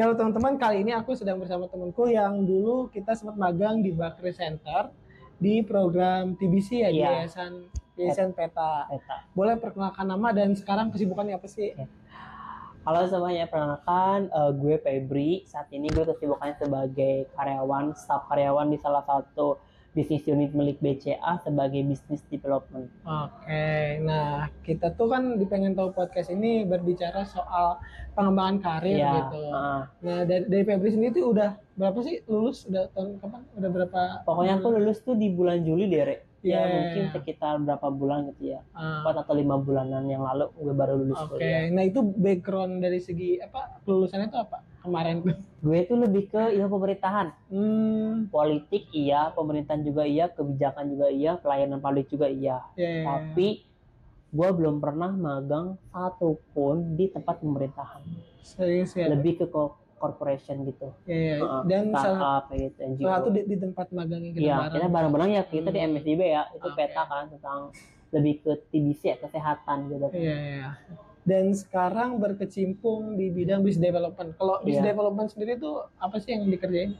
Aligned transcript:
Ya 0.00 0.08
halo 0.08 0.16
teman-teman, 0.16 0.56
kali 0.56 0.80
ini 0.80 0.96
aku 0.96 1.12
sedang 1.12 1.36
bersama 1.36 1.68
temanku 1.68 2.08
yang 2.08 2.48
dulu 2.48 2.88
kita 2.88 3.12
sempat 3.12 3.36
magang 3.36 3.84
di 3.84 3.92
Bakri 3.92 4.32
Center 4.32 4.88
di 5.36 5.60
program 5.60 6.40
TBC 6.40 6.68
ya 6.80 6.88
di 6.88 7.04
Iya. 7.04 7.28
Yayasan 7.28 7.68
Yayasan 8.00 8.32
Peta. 8.32 8.88
Peta. 8.88 9.28
Boleh 9.36 9.60
perkenalkan 9.60 10.08
nama 10.08 10.32
dan 10.32 10.56
sekarang 10.56 10.88
kesibukannya 10.88 11.36
apa 11.36 11.44
sih? 11.44 11.76
Halo 12.80 13.04
semuanya, 13.12 13.44
perkenalkan 13.44 14.32
eh, 14.32 14.52
gue 14.56 14.80
Febri. 14.80 15.44
Saat 15.44 15.68
ini 15.68 15.92
gue 15.92 16.08
kesibukannya 16.08 16.56
sebagai 16.56 17.28
karyawan, 17.36 17.92
staf 17.92 18.24
karyawan 18.32 18.72
di 18.72 18.80
salah 18.80 19.04
satu 19.04 19.60
bisnis 19.90 20.22
unit 20.24 20.54
milik 20.54 20.78
BCA 20.78 21.42
sebagai 21.42 21.82
business 21.82 22.22
development. 22.30 22.86
Oke, 23.02 23.98
nah 24.00 24.46
kita 24.62 24.94
tuh 24.94 25.10
kan 25.10 25.34
di 25.34 25.42
pengen 25.44 25.74
tahu 25.74 25.90
podcast 25.90 26.30
ini 26.30 26.62
berbicara 26.62 27.26
soal 27.26 27.82
pengembangan 28.14 28.62
karir 28.62 28.96
Iya, 28.96 29.12
gitu. 29.18 29.40
heeh. 29.50 29.80
Nah 30.06 30.18
dari, 30.22 30.44
dari 30.46 30.62
Febri 30.62 30.90
sendiri 30.94 31.12
tuh 31.12 31.34
udah 31.34 31.50
berapa 31.74 31.98
sih 32.00 32.22
lulus? 32.30 32.70
Udah 32.70 32.86
tahun 32.94 33.18
kapan? 33.18 33.42
Udah 33.58 33.70
berapa? 33.70 34.00
Pokoknya 34.22 34.54
aku 34.58 34.68
lulus 34.70 34.98
tuh 35.02 35.18
di 35.18 35.26
bulan 35.28 35.66
Juli 35.66 35.90
deh, 35.90 36.02
Rek. 36.06 36.20
Iya. 36.40 36.56
Ya 36.56 36.72
mungkin 36.72 37.04
sekitar 37.12 37.60
berapa 37.60 37.88
bulan 37.92 38.32
gitu 38.32 38.56
ya. 38.56 38.60
Ah, 38.72 39.04
Empat 39.04 39.28
atau 39.28 39.36
lima 39.36 39.60
bulanan 39.60 40.08
yang 40.08 40.24
lalu 40.24 40.48
gue 40.56 40.72
baru 40.72 40.96
lulus 40.96 41.20
Oke, 41.20 41.36
kuliah. 41.36 41.68
nah 41.68 41.84
itu 41.84 42.00
background 42.00 42.80
dari 42.80 42.96
segi 42.96 43.36
apa 43.44 43.80
kelulusannya 43.84 44.32
itu 44.32 44.40
apa 44.40 44.64
kemarin? 44.80 45.20
Gue 45.60 45.84
tuh 45.84 46.00
lebih 46.00 46.32
ke 46.32 46.56
ilmu 46.56 46.80
pemerintahan. 46.80 47.28
Hmm, 47.52 48.32
Politik 48.32 48.88
iya, 48.96 49.28
pemerintahan 49.36 49.84
juga 49.84 50.08
iya, 50.08 50.32
kebijakan 50.32 50.88
juga 50.88 51.12
iya, 51.12 51.36
pelayanan 51.36 51.84
publik 51.84 52.08
juga 52.08 52.32
iya. 52.32 52.64
ya, 52.80 52.88
ya, 52.88 52.88
ya. 52.88 53.04
Tapi 53.04 53.48
gue 54.32 54.48
belum 54.56 54.80
pernah 54.80 55.12
magang 55.12 55.76
satupun 55.92 56.96
di 56.96 57.12
tempat 57.12 57.44
pemerintahan. 57.44 58.00
serius 58.40 58.96
ya. 58.96 59.12
Lebih 59.12 59.44
ke 59.44 59.46
corporation 60.00 60.64
gitu. 60.64 60.88
Ya, 61.04 61.12
ya. 61.12 61.36
Heeh, 61.38 61.62
Dan 61.68 61.92
salah, 61.92 62.48
kayak 62.48 62.72
gitu, 62.72 62.78
NGO. 62.88 63.04
salah 63.04 63.16
satu 63.20 63.28
di, 63.30 63.40
di 63.44 63.56
tempat 63.56 63.86
magang 63.92 64.20
yang 64.20 64.32
kita 64.32 64.42
Iya, 64.42 64.56
bareng. 64.56 64.72
kita 64.74 64.86
bareng-bareng 64.88 65.30
ya 65.30 65.42
kita 65.44 65.68
di 65.68 65.78
Hmm. 65.78 65.88
MSDB 65.92 66.20
ya. 66.26 66.42
Itu 66.50 66.66
Oke. 66.66 66.74
peta 66.74 67.02
kan 67.04 67.24
tentang 67.28 67.60
lebih 68.10 68.34
ke 68.40 68.52
TBC 68.66 69.02
ya, 69.04 69.16
kesehatan 69.20 69.78
gitu. 69.86 70.08
Iya, 70.10 70.36
iya. 70.40 70.68
Dan 71.20 71.52
sekarang 71.52 72.16
berkecimpung 72.16 73.14
di 73.14 73.28
bidang 73.28 73.60
business 73.60 73.86
development. 73.86 74.34
Kalau 74.34 74.64
business 74.64 74.82
Iya. 74.82 74.90
development 74.90 75.28
sendiri 75.28 75.52
tuh 75.54 75.84
apa 75.94 76.16
sih 76.16 76.32
yang 76.32 76.48
dikerjain? 76.48 76.96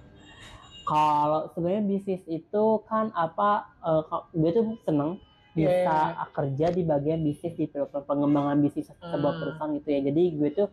Kalau 0.83 1.49
sebenarnya 1.49 1.83
bisnis 1.83 2.23
itu 2.27 2.65
kan 2.85 3.15
apa 3.17 3.65
ka- 3.81 4.27
gue 4.31 4.51
tuh 4.51 4.65
seneng 4.81 5.17
Iya, 5.51 5.67
bisa 5.67 5.97
iya, 6.15 6.25
kerja 6.31 6.67
di 6.71 6.83
bagian 6.85 7.21
bisnis 7.21 7.55
di 7.55 7.67
pengembangan 8.07 8.59
bisnis 8.59 8.87
sebuah 8.87 9.33
Hmm. 9.33 9.41
perusahaan 9.41 9.71
gitu 9.75 9.89
ya. 9.89 10.01
Jadi 10.05 10.23
gue 10.37 10.51
tuh 10.53 10.69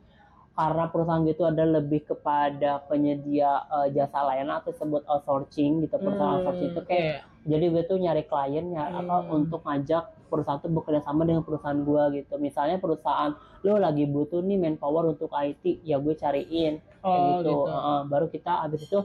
karena 0.58 0.90
perusahaan 0.90 1.22
gue 1.22 1.38
itu 1.38 1.46
ada 1.46 1.64
lebih 1.64 2.02
kepada 2.04 2.82
penyedia 2.90 3.52
eh, 3.70 3.88
jasa 3.94 4.26
layanan 4.26 4.58
atau 4.60 4.74
disebut 4.74 5.06
outsourcing 5.06 5.86
gitu 5.86 5.96
perusahaan 6.02 6.42
outsourcing 6.42 6.74
itu 6.74 6.82
kayak 6.84 7.04
Iya. 7.06 7.20
jadi 7.48 7.66
gue 7.72 7.84
tuh 7.86 7.98
nyari 8.02 8.24
klien 8.26 8.66
ya 8.74 8.84
apa 8.90 9.16
Hmm. 9.24 9.38
untuk 9.38 9.62
ngajak 9.64 10.04
perusahaan 10.28 10.60
tuh 10.60 10.74
bekerja 10.74 11.02
sama 11.06 11.24
dengan 11.24 11.46
perusahaan 11.46 11.78
gue 11.80 12.04
gitu 12.20 12.34
misalnya 12.42 12.82
perusahaan 12.82 13.32
lo 13.64 13.78
lagi 13.78 14.04
butuh 14.04 14.42
nih 14.44 14.58
manpower 14.58 15.14
untuk 15.14 15.30
IT 15.32 15.80
ya 15.86 16.02
gue 16.02 16.18
cariin 16.18 16.82
kayak 16.82 17.06
Oh, 17.06 17.40
gitu, 17.40 17.54
gitu. 17.54 17.70
Heeh, 17.70 18.00
baru 18.12 18.26
kita 18.28 18.52
habis 18.66 18.82
itu 18.84 19.00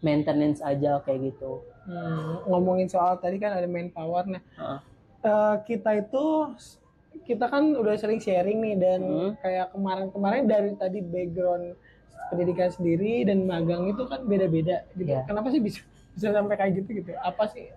maintenance 0.00 0.62
aja 0.62 1.02
kayak 1.02 1.34
gitu 1.34 1.62
Hmm, 1.82 2.46
ngomongin 2.46 2.86
soal 2.86 3.18
tadi 3.18 3.42
kan 3.42 3.58
ada 3.58 3.66
manpower. 3.66 4.22
Nah, 4.30 4.38
Heeh. 4.54 4.78
eh, 5.26 5.56
kita 5.66 5.90
itu 5.98 6.24
kita 7.22 7.46
kan 7.46 7.72
udah 7.72 7.94
sering 7.94 8.18
sharing 8.18 8.58
nih 8.60 8.76
dan 8.76 9.00
Hmm. 9.00 9.30
kayak 9.38 9.70
kemarin-kemarin 9.70 10.44
dari 10.44 10.70
tadi 10.74 10.98
background 11.00 11.74
pendidikan 12.28 12.68
sendiri 12.68 13.22
dan 13.22 13.44
magang 13.44 13.86
itu 13.86 14.02
kan 14.02 14.22
beda-beda 14.22 14.86
gitu. 14.92 15.10
Iya. 15.10 15.24
Kenapa 15.24 15.48
sih 15.48 15.58
bisa 15.58 15.82
bisa 16.10 16.28
sampai 16.30 16.54
kayak 16.54 16.72
gitu 16.76 16.90
gitu? 16.98 17.12
Apa 17.16 17.46
sih 17.46 17.68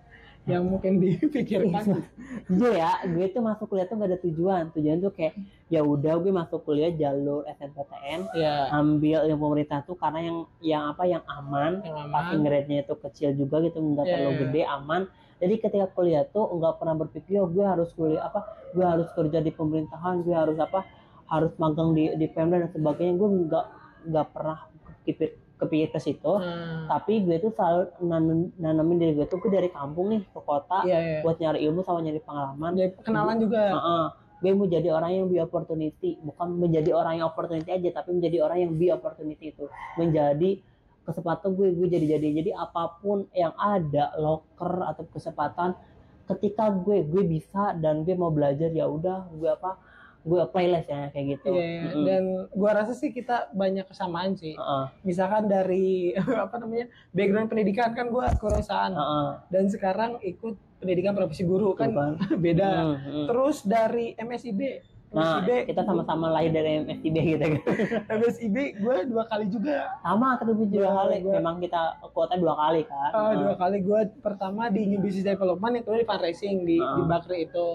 yang 0.44 0.62
mungkin 0.62 0.96
dipikirkan? 1.02 2.06
jujur 2.46 2.70
ya 2.70 3.02
gue 3.04 3.26
tuh 3.28 3.42
masuk 3.42 3.66
kuliah 3.66 3.82
tuh 3.84 3.96
gak 3.96 4.08
ada 4.08 4.18
tujuan 4.20 4.70
tujuan 4.70 4.98
tuh 5.00 5.10
kayak 5.10 5.34
ya 5.66 5.82
udah 5.82 6.14
gue 6.16 6.30
masuk 6.30 6.62
kuliah 6.62 6.88
jalur 6.88 7.42
SNPTN 7.50 8.30
ya, 8.32 8.70
ambil 8.70 9.26
ilmu 9.26 9.42
pemerintah 9.44 9.82
tuh 9.82 9.94
karena 9.94 10.22
yang 10.22 10.38
yang 10.62 10.82
apa 10.86 11.02
yang 11.04 11.22
aman 11.26 11.82
yang 11.82 11.98
aman. 11.98 12.12
passing 12.12 12.40
grade-nya 12.40 12.78
itu 12.80 12.94
kecil 12.96 13.34
juga 13.34 13.58
gitu 13.60 13.76
nggak 13.76 14.04
Iya, 14.04 14.12
terlalu 14.12 14.30
iya. 14.30 14.40
gede 14.40 14.62
aman 14.64 15.02
jadi 15.36 15.54
ketika 15.60 15.86
kuliah 15.92 16.24
tuh 16.28 16.48
nggak 16.48 16.80
pernah 16.80 16.96
berpikir 16.96 17.40
oh 17.40 17.48
gue 17.48 17.64
harus 17.64 17.92
kuliah 17.92 18.24
apa 18.24 18.44
gue 18.72 18.84
harus 18.84 19.08
kerja 19.12 19.38
di 19.44 19.52
pemerintahan 19.52 20.24
gue 20.24 20.32
harus 20.32 20.56
apa 20.56 20.84
harus 21.26 21.52
magang 21.58 21.92
di 21.92 22.14
di 22.16 22.26
Pemda 22.30 22.62
dan 22.62 22.70
sebagainya 22.70 23.14
gue 23.18 23.28
nggak 23.50 23.66
nggak 24.10 24.26
pernah 24.32 24.58
kepikir 25.04 25.34
kepikir 25.56 25.88
ke 25.96 26.00
situ 26.00 26.32
Nah, 26.36 26.84
tapi 26.86 27.24
gue 27.24 27.40
tuh 27.40 27.48
selalu 27.56 27.88
nanam, 28.04 28.52
nanamin 28.60 28.96
diri 29.00 29.12
gue 29.16 29.26
tuh 29.26 29.40
gue 29.40 29.50
dari 29.50 29.72
kampung 29.72 30.12
nih 30.12 30.20
ke 30.28 30.40
kota 30.44 30.84
iya, 30.84 30.98
iya. 31.00 31.20
buat 31.24 31.40
nyari 31.40 31.64
ilmu 31.64 31.80
sama 31.80 32.04
nyari 32.04 32.20
pengalaman 32.20 32.70
Jadi 32.76 32.90
kenalan 33.02 33.36
juga. 33.40 33.62
Heeh. 33.72 34.06
gue 34.36 34.52
mau 34.52 34.68
jadi 34.68 34.88
orang 34.92 35.10
yang 35.16 35.26
be 35.32 35.40
opportunity 35.40 36.20
bukan 36.20 36.60
menjadi 36.60 36.92
orang 36.92 37.18
yang 37.18 37.32
opportunity 37.32 37.72
aja 37.72 37.88
tapi 37.88 38.20
menjadi 38.20 38.44
orang 38.44 38.58
yang 38.68 38.72
be 38.76 38.92
opportunity 38.92 39.48
itu 39.48 39.64
menjadi 39.96 40.60
kesempatan 41.06 41.54
gue 41.54 41.70
gue 41.72 41.86
jadi 41.88 42.06
jadi 42.12 42.28
jadi 42.36 42.50
apa 42.52 42.98
pun 42.98 43.24
yang 43.32 43.54
ada 43.54 44.10
loker 44.16 44.82
atau 44.84 45.06
kesempatan 45.06 45.78
ketika 46.26 46.66
gue 46.68 47.06
gue 47.06 47.22
bisa 47.24 47.72
dan 47.74 48.02
gue 48.02 48.12
mau 48.12 48.28
belajar 48.28 48.68
ya 48.68 48.84
udah 48.84 49.30
gue 49.30 49.46
apa 49.46 49.78
gue 50.20 50.42
apply 50.42 50.66
lah 50.66 50.82
ya 50.82 51.02
kayak 51.08 51.26
gitu 51.32 51.54
Iya, 51.54 51.62
iya. 51.62 51.82
Mm-mm. 51.86 52.02
dan 52.02 52.22
gua 52.50 52.70
rasa 52.74 52.92
sih 52.92 53.14
kita 53.14 53.46
banyak 53.54 53.86
kesamaan 53.86 54.34
sih. 54.34 54.58
Heeh, 54.58 54.84
Misalkan 55.06 55.46
dari 55.46 56.10
apa 56.44 56.58
namanya 56.58 56.90
background 57.14 57.46
pendidikan 57.46 57.94
kan 57.94 58.10
gua 58.10 58.34
kerusahaan 58.34 58.90
heeh. 58.90 59.28
dan 59.54 59.70
sekarang 59.70 60.18
ikut 60.18 60.58
pendidikan 60.82 61.14
profesi 61.14 61.46
guru 61.46 61.78
kan 61.78 61.94
Tuh 61.94 62.34
beda. 62.42 62.68
Mm, 62.68 62.96
mm. 63.06 63.26
Terus 63.30 63.56
dari 63.62 64.18
MSIB, 64.18 64.60
nah 65.08 65.38
MSIB 65.38 65.50
kita 65.66 65.82
sama-sama 65.82 66.26
lahir 66.28 66.50
dari 66.50 66.82
MSTB 66.82 67.16
gitu 67.28 67.44
kan 67.46 67.60
MSIB 68.18 68.56
gue 68.76 68.96
dua 69.06 69.24
kali 69.24 69.46
juga. 69.46 69.94
sama 70.00 70.34
ketemu 70.34 70.62
dua 70.68 70.90
kali 70.92 71.16
gua- 71.20 71.34
memang 71.36 71.56
kita 71.58 71.82
kuota 72.10 72.34
dua 72.34 72.54
kali 72.54 72.82
kan 72.84 73.10
Ah, 73.10 73.22
Heeh. 73.24 73.38
dua 73.38 73.54
kali 73.54 73.78
gue 73.80 74.00
pertama 74.18 74.66
di 74.66 74.82
New 74.84 74.98
Business 74.98 75.24
Development 75.24 75.72
yang 75.72 75.84
kedua 75.84 75.98
di 75.98 76.06
fundraising 76.06 76.56
di, 76.62 76.76
Ah. 76.76 76.92
di 76.92 77.02
Bakri 77.04 77.38
itu. 77.44 77.68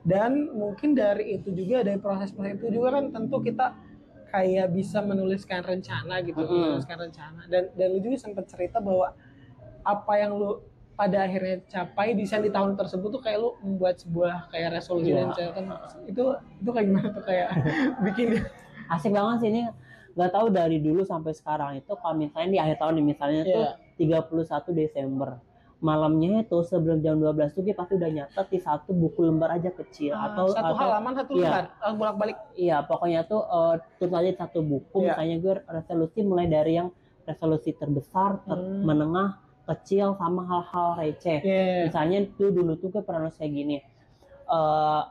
Dan 0.00 0.30
mungkin 0.54 0.92
dari 0.92 1.36
itu 1.36 1.50
juga 1.50 1.82
dari 1.82 1.98
proses-proses 1.98 2.56
itu 2.56 2.68
juga 2.70 2.94
kan 2.94 3.10
tentu 3.10 3.40
kita 3.40 3.74
kayak 4.28 4.68
bisa 4.70 5.00
menuliskan 5.00 5.60
rencana 5.60 6.20
gitu, 6.20 6.38
Mm-mm. 6.38 6.76
menuliskan 6.76 6.96
rencana. 6.98 7.40
Dan 7.46 7.72
dan 7.72 7.86
lu 7.90 7.98
juga 7.98 8.16
sempat 8.18 8.44
cerita 8.44 8.78
bahwa 8.78 9.12
apa 9.82 10.12
yang 10.14 10.32
lu 10.32 10.60
pada 10.98 11.22
akhirnya 11.22 11.62
capai 11.64 12.10
desain 12.12 12.42
di 12.42 12.50
tahun 12.50 12.74
tersebut 12.74 13.08
tuh 13.08 13.22
kayak 13.22 13.38
lu 13.38 13.54
membuat 13.62 14.02
sebuah 14.02 14.50
kayak 14.50 14.68
resolusi 14.74 15.08
Iya. 15.08 15.16
dan 15.16 15.28
catatan 15.30 15.64
itu 16.04 16.22
itu 16.58 16.70
kayak 16.74 16.86
gimana 16.90 17.08
tuh 17.08 17.22
kayak 17.22 17.48
bikin 18.04 18.28
asik 18.90 19.14
banget 19.14 19.36
sih 19.38 19.48
ini 19.48 19.62
nggak 20.12 20.30
tahu 20.34 20.46
dari 20.50 20.78
dulu 20.78 21.06
sampai 21.06 21.30
sekarang 21.30 21.78
itu 21.78 21.92
kalau 21.94 22.18
misalnya 22.18 22.50
di 22.50 22.58
akhir 22.58 22.76
tahun 22.76 22.98
nih 22.98 23.06
misalnya 23.06 23.42
Iya. 23.42 23.54
tuh 23.54 23.66
31 23.96 24.74
Desember 24.74 25.30
malamnya 25.78 26.42
itu 26.42 26.58
sebelum 26.60 26.98
jam 26.98 27.14
12 27.16 27.54
tuh 27.54 27.62
dia 27.62 27.70
pasti 27.70 27.94
udah 27.94 28.10
nyatet 28.10 28.46
di 28.48 28.58
satu 28.58 28.90
buku 28.90 29.22
lembar 29.22 29.54
aja 29.54 29.70
kecil 29.70 30.10
atau 30.10 30.50
satu 30.50 30.66
atau 30.66 30.74
halaman 30.76 31.12
satu 31.14 31.30
iya. 31.32 31.46
lembar 31.46 31.64
ah, 31.78 31.92
bolak-balik. 31.94 32.36
iya 32.58 32.82
pokoknya 32.82 33.22
tuh 33.22 33.46
eh, 33.46 33.74
tulis 33.94 34.10
aja 34.12 34.32
satu 34.36 34.58
buku 34.60 34.96
Iya. 34.98 35.14
misalnya 35.14 35.36
gue 35.38 35.54
resolusi 35.70 36.18
mulai 36.26 36.50
dari 36.50 36.72
yang 36.74 36.90
resolusi 37.22 37.70
terbesar 37.72 38.42
ter- 38.42 38.58
Hmm. 38.58 38.82
menengah 38.82 39.38
kecil 39.68 40.16
sama 40.16 40.42
hal-hal 40.42 40.96
receh 40.96 41.38
Iya. 41.40 41.86
misalnya 41.86 42.18
tuh 42.34 42.48
dulu 42.48 42.72
tuh 42.74 42.88
gue 42.88 43.02
pernah 43.02 43.28
kayak 43.28 43.52
gini 43.52 43.76
eh 44.48 45.02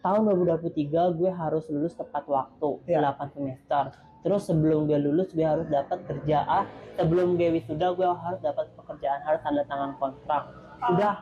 tahun 0.00 0.20
2023 0.22 1.18
gue 1.18 1.30
harus 1.30 1.64
lulus 1.66 1.94
tepat 1.94 2.26
waktu 2.26 2.70
Iya. 2.86 3.14
8 3.14 3.30
semester 3.30 3.84
terus 4.20 4.42
sebelum 4.44 4.84
gue 4.84 4.98
lulus 4.98 5.30
gue 5.30 5.42
harus 5.42 5.64
dapat 5.66 6.02
kerjaan 6.04 6.66
sebelum 6.94 7.34
gue 7.34 7.48
wisuda 7.52 7.94
gue 7.94 8.04
harus 8.04 8.40
dapat 8.40 8.68
pekerjaan 8.74 9.20
harus 9.22 9.40
tanda 9.40 9.62
tangan 9.64 9.94
kontrak 9.96 10.42
Ah. 10.78 10.90
udah 10.90 11.14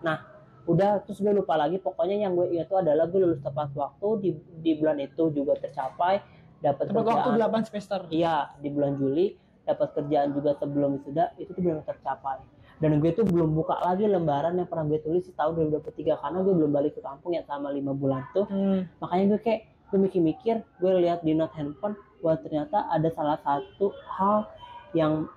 nah 0.00 0.18
udah 0.64 1.02
terus 1.02 1.18
gue 1.18 1.30
lupa 1.30 1.56
lagi 1.56 1.76
pokoknya 1.76 2.20
yang 2.20 2.32
gue 2.32 2.46
ingat 2.50 2.68
tuh 2.68 2.78
adalah 2.78 3.04
gue 3.04 3.18
lulus 3.18 3.40
tepat 3.40 3.72
waktu 3.72 4.08
di 4.18 4.30
di 4.60 4.72
bulan 4.76 4.96
itu 4.98 5.28
juga 5.30 5.56
tercapai 5.56 6.20
dapat 6.60 6.88
Tepat 6.88 7.04
waktu 7.04 7.28
kerjaan 7.32 7.52
8 7.56 7.68
semester. 7.72 8.00
Iya, 8.08 8.52
di 8.60 8.68
bulan 8.68 8.92
Juli 8.94 9.32
dapat 9.70 9.88
kerjaan 9.94 10.34
juga 10.34 10.58
sebelum 10.58 10.98
wisuda 11.00 11.34
itu 11.38 11.50
tuh 11.54 11.62
belum 11.62 11.82
tercapai. 11.86 12.42
Dan 12.80 12.96
gue 12.96 13.12
tuh 13.12 13.28
belum 13.28 13.52
buka 13.52 13.76
lagi 13.84 14.08
lembaran 14.08 14.56
yang 14.56 14.64
pernah 14.64 14.88
gue 14.88 15.04
tulis 15.04 15.28
tahun 15.36 15.68
2023 15.68 16.16
karena 16.16 16.38
gue 16.40 16.54
belum 16.56 16.72
balik 16.72 16.92
ke 16.96 17.00
kampung 17.04 17.36
ya 17.36 17.44
selama 17.44 17.76
lima 17.76 17.92
bulan 17.92 18.24
tuh. 18.32 18.48
Hmm. 18.48 18.88
Makanya 19.04 19.36
gue 19.36 19.40
kayak 19.44 19.60
gue 19.92 19.98
mikir-mikir, 20.00 20.56
gue 20.80 20.92
lihat 21.04 21.20
di 21.20 21.36
note 21.36 21.52
handphone 21.52 21.94
bahwa 22.24 22.40
ternyata 22.40 22.88
ada 22.88 23.08
salah 23.12 23.36
satu 23.44 23.92
hal 24.16 24.48
yang 24.96 25.28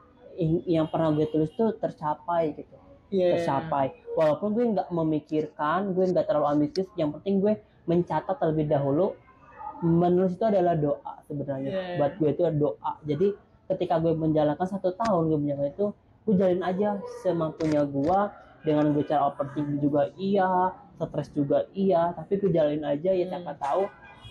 yang 0.66 0.88
pernah 0.88 1.12
gue 1.14 1.28
tulis 1.30 1.52
tuh 1.54 1.76
tercapai 1.78 2.56
gitu. 2.56 2.76
Iya. 3.12 3.38
Tercapai. 3.38 3.92
Walaupun 4.16 4.56
gue 4.56 4.64
nggak 4.74 4.90
memikirkan, 4.90 5.92
gue 5.94 6.06
nggak 6.10 6.26
terlalu 6.26 6.48
ambisius, 6.48 6.90
yang 6.96 7.12
penting 7.12 7.44
gue 7.44 7.60
mencatat 7.86 8.40
terlebih 8.40 8.72
dahulu 8.72 9.20
menulis 9.84 10.40
itu 10.40 10.46
adalah 10.48 10.80
doa 10.80 11.20
sebenarnya 11.28 11.72
Iya. 11.72 11.96
buat 12.00 12.14
gue 12.16 12.30
itu 12.32 12.42
doa 12.56 12.92
jadi 13.04 13.28
ketika 13.66 13.96
gue 13.98 14.14
menjalankan 14.14 14.68
satu 14.68 14.92
tahun 14.94 15.28
gue 15.28 15.40
menjalankan 15.40 15.72
itu 15.72 15.88
gue 16.24 16.36
jalin 16.36 16.62
aja 16.62 16.90
semampunya 17.20 17.84
gue 17.84 18.20
dengan 18.62 18.92
gue 18.92 19.04
cara 19.04 19.28
overthinking 19.28 19.80
juga 19.80 20.08
iya 20.16 20.72
stres 20.96 21.30
juga 21.30 21.68
iya 21.74 22.12
tapi 22.12 22.38
gue 22.38 22.50
jalin 22.50 22.82
aja 22.82 23.12
ya 23.12 23.26
Hmm. 23.26 23.32
siapa 23.34 23.54
tahu 23.58 23.82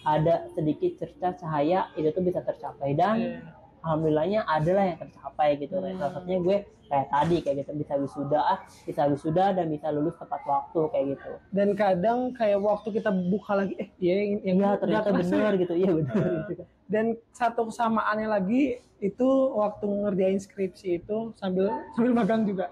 ada 0.02 0.34
sedikit 0.50 0.99
cerca 0.99 1.37
cahaya 1.37 1.87
itu 1.94 2.08
tuh 2.11 2.23
bisa 2.23 2.40
tercapai 2.40 2.93
dan 2.93 3.17
Iya. 3.19 3.38
alhamdulillahnya 3.82 4.40
adalah 4.43 4.84
yang 4.84 4.99
tercapai 4.99 5.49
gitu 5.58 5.76
Hmm. 5.76 5.94
salah 5.96 6.12
satunya 6.12 6.38
gue 6.40 6.56
kayak 6.87 7.08
tadi 7.08 7.37
kayak 7.40 7.56
gitu 7.58 7.70
bisa 7.75 7.94
wisuda 7.96 8.40
ah 8.43 8.58
bisa 8.85 9.02
wisuda 9.06 9.44
dan 9.52 9.67
bisa 9.67 9.88
lulus 9.88 10.12
tepat 10.14 10.40
waktu 10.44 10.81
kayak 10.88 11.06
gitu 11.11 11.31
dan 11.50 11.69
kadang 11.73 12.19
kayak 12.32 12.58
waktu 12.58 12.88
kita 12.90 13.08
buka 13.11 13.52
lagi 13.55 13.75
eh 13.76 13.88
iya 13.96 14.14
yang, 14.14 14.31
yang 14.38 14.56
iya 14.56 14.64
nggak 14.67 14.76
ternyata 14.78 15.08
kerasa 15.08 15.19
bener 15.25 15.40
ya. 15.50 15.61
gitu 15.61 15.75
iya 15.75 15.90
bener 15.90 16.14
Eh, 16.14 16.44
gitu. 16.46 16.64
Dan 16.92 17.16
satu 17.32 17.72
kesamaannya 17.72 18.28
lagi 18.28 18.76
itu 19.00 19.28
waktu 19.56 19.88
ngerjain 19.88 20.38
skripsi 20.38 21.00
itu 21.02 21.32
sambil 21.40 21.72
sambil 21.96 22.12
magang 22.12 22.44
juga. 22.44 22.68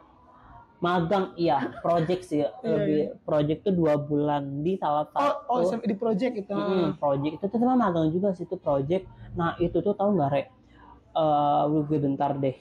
Magang 0.80 1.36
iya. 1.36 1.76
Project 1.84 2.22
sih 2.28 2.40
Iya, 2.44 2.52
lebih 2.64 3.00
project 3.24 3.60
tuh 3.68 3.74
dua 3.74 3.96
bulan 4.00 4.60
di 4.60 4.76
salah 4.76 5.08
oh 5.16 5.34
oh 5.48 5.60
satu. 5.64 5.84
di 5.84 5.96
project 5.96 6.34
itu. 6.46 6.52
Mm, 6.52 7.00
project. 7.00 7.32
Itu 7.40 7.46
tuh 7.48 7.58
sama 7.58 7.74
magang 7.76 8.12
juga 8.12 8.36
sih 8.36 8.44
itu 8.44 8.56
project. 8.60 9.08
Nah 9.36 9.56
itu 9.56 9.80
tuh 9.80 9.96
tahu 9.96 10.16
nggak 10.16 10.30
rek 10.32 10.46
Eh, 11.10 11.62
gue 11.66 11.98
bentar 11.98 12.30
deh. 12.38 12.54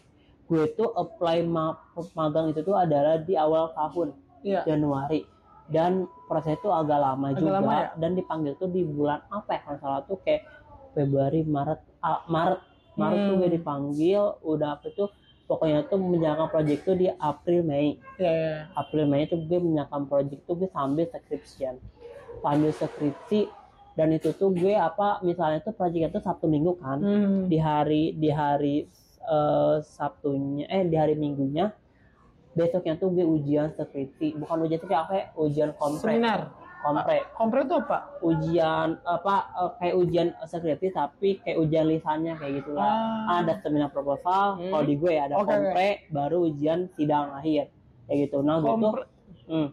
Gue 0.49 0.65
tuh 0.73 0.89
apply 0.97 1.45
ma- 1.45 1.77
magang 2.17 2.49
itu 2.49 2.65
tuh 2.65 2.73
adalah 2.73 3.21
di 3.21 3.37
awal 3.37 3.69
tahun 3.77 4.17
iya. 4.41 4.65
Januari. 4.65 5.21
Dan 5.69 6.09
proses 6.25 6.57
itu 6.57 6.65
agak 6.73 6.97
lama 6.97 7.29
Agak 7.29 7.45
juga 7.45 7.61
lama 7.61 7.73
ya? 7.77 7.89
dan 8.01 8.17
dipanggil 8.17 8.57
tuh 8.57 8.73
di 8.73 8.81
bulan 8.81 9.21
apa 9.29 9.53
ya? 9.53 9.59
Kalau 9.61 9.77
salah 9.77 10.01
tuh 10.01 10.17
kayak 10.25 10.41
Februari 10.93 11.41
Maret 11.43 11.81
ah, 12.01 12.23
Maret. 12.25 12.61
Maret 12.99 13.19
tuh 13.19 13.31
Hmm. 13.31 13.39
gue 13.39 13.49
dipanggil 13.55 14.21
udah 14.43 14.75
apa 14.75 14.91
tuh 14.91 15.07
pokoknya 15.47 15.87
tuh 15.87 15.97
menjalankan 15.97 16.51
project 16.51 16.81
tuh 16.83 16.95
di 16.99 17.07
April 17.07 17.63
Mei. 17.63 17.95
Iya 18.19 18.31
iya. 18.31 18.55
April 18.75 19.07
Mei 19.07 19.23
itu 19.23 19.39
gue 19.39 19.59
menjalankan 19.59 20.03
project 20.05 20.41
tuh 20.43 20.55
gue 20.59 20.69
sambil 20.69 21.07
skripsian. 21.07 21.79
Sambil 22.43 22.71
skripsi 22.75 23.47
dan 23.95 24.11
itu 24.11 24.35
tuh 24.35 24.51
gue 24.51 24.75
apa 24.75 25.23
misalnya 25.23 25.63
tuh 25.63 25.71
project 25.71 26.11
itu 26.11 26.19
Sabtu 26.19 26.45
Minggu 26.51 26.75
kan. 26.77 26.99
Hmm. 26.99 27.47
di 27.47 27.55
hari 27.55 28.11
di 28.13 28.29
hari 28.29 28.83
eh, 29.23 29.77
Sabtunya 29.79 30.67
eh 30.67 30.83
di 30.83 30.95
hari 30.99 31.15
Minggunya 31.15 31.71
besoknya 32.51 32.99
tuh 32.99 33.15
gue 33.15 33.23
ujian 33.23 33.71
skripsi. 33.71 34.35
Bukan 34.35 34.67
ujian 34.67 34.79
skripsi 34.83 34.97
apa 34.97 35.13
ya? 35.15 35.25
Ujian 35.39 35.71
kompre 35.79 36.03
seminar 36.03 36.51
kompre. 36.79 37.17
Kompre 37.33 37.59
itu 37.61 37.75
apa? 37.77 37.97
Ujian 38.21 38.87
apa 39.01 39.35
eh, 39.53 39.71
kayak 39.77 39.95
ujian 39.97 40.27
skripsi 40.41 40.87
tapi 40.89 41.29
kayak 41.37 41.57
ujian 41.57 41.85
lisannya 41.85 42.33
kayak 42.33 42.53
gitu 42.57 42.71
lah 42.71 42.89
ah, 43.25 43.41
ada 43.41 43.59
seminar 43.59 43.89
proposal 43.89 44.55
Hmm. 44.55 44.69
kalau 44.69 44.83
di 44.83 44.95
gue 44.95 45.11
ya 45.11 45.25
ada 45.25 45.35
oke. 45.35 45.45
kompre 45.45 45.87
baru 46.09 46.37
ujian 46.45 46.87
sidang 46.91 47.31
akhir. 47.31 47.67
Kayak 48.05 48.17
gitu. 48.25 48.37
Nah 48.39 48.57
gue 48.57 48.71
tuh 48.71 48.93
hmm, 49.47 49.67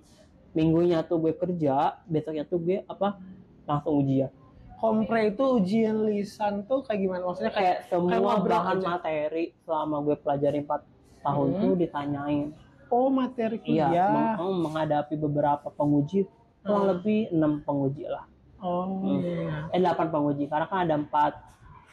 minggunya 0.53 0.99
tuh 1.01 1.19
gue 1.19 1.33
kerja 1.33 1.77
besoknya 2.05 2.45
tuh 2.45 2.59
gue 2.59 2.79
apa 2.83 3.17
langsung 3.65 4.01
ujian. 4.01 4.31
Kompre 4.77 5.31
itu 5.31 5.45
ujian 5.55 6.05
lisan 6.05 6.65
tuh 6.65 6.83
kayak 6.83 7.01
gimana? 7.01 7.23
Maksudnya 7.25 7.49
kayak 7.51 7.77
kayak 7.79 7.89
semua 7.89 8.19
ngobrol 8.19 8.51
bahan 8.53 8.77
aja. 8.77 8.87
materi 8.91 9.45
selama 9.59 9.97
gue 10.03 10.17
pelajari 10.17 10.61
4 10.61 10.85
tahun 11.23 11.49
Hmm. 11.49 11.61
tuh 11.61 11.73
ditanyain. 11.77 12.47
Oh 12.87 13.09
materi 13.09 13.57
iya 13.65 13.89
kuliah. 13.89 14.09
meng- 14.09 14.37
meng- 14.39 14.61
menghadapi 14.63 15.15
beberapa 15.17 15.67
penguji 15.71 16.29
kurang 16.67 16.83
Hmm. 16.83 16.93
lebih 16.93 17.21
enam 17.31 17.53
penguji 17.63 18.05
lah 18.05 18.25
oh 18.59 18.85
Hmm. 18.99 19.23
iya 19.23 19.71
eh 19.71 19.79
delapan 19.79 20.07
penguji 20.11 20.45
karena 20.45 20.67
kan 20.67 20.79
ada 20.83 20.95
empat 20.97 21.33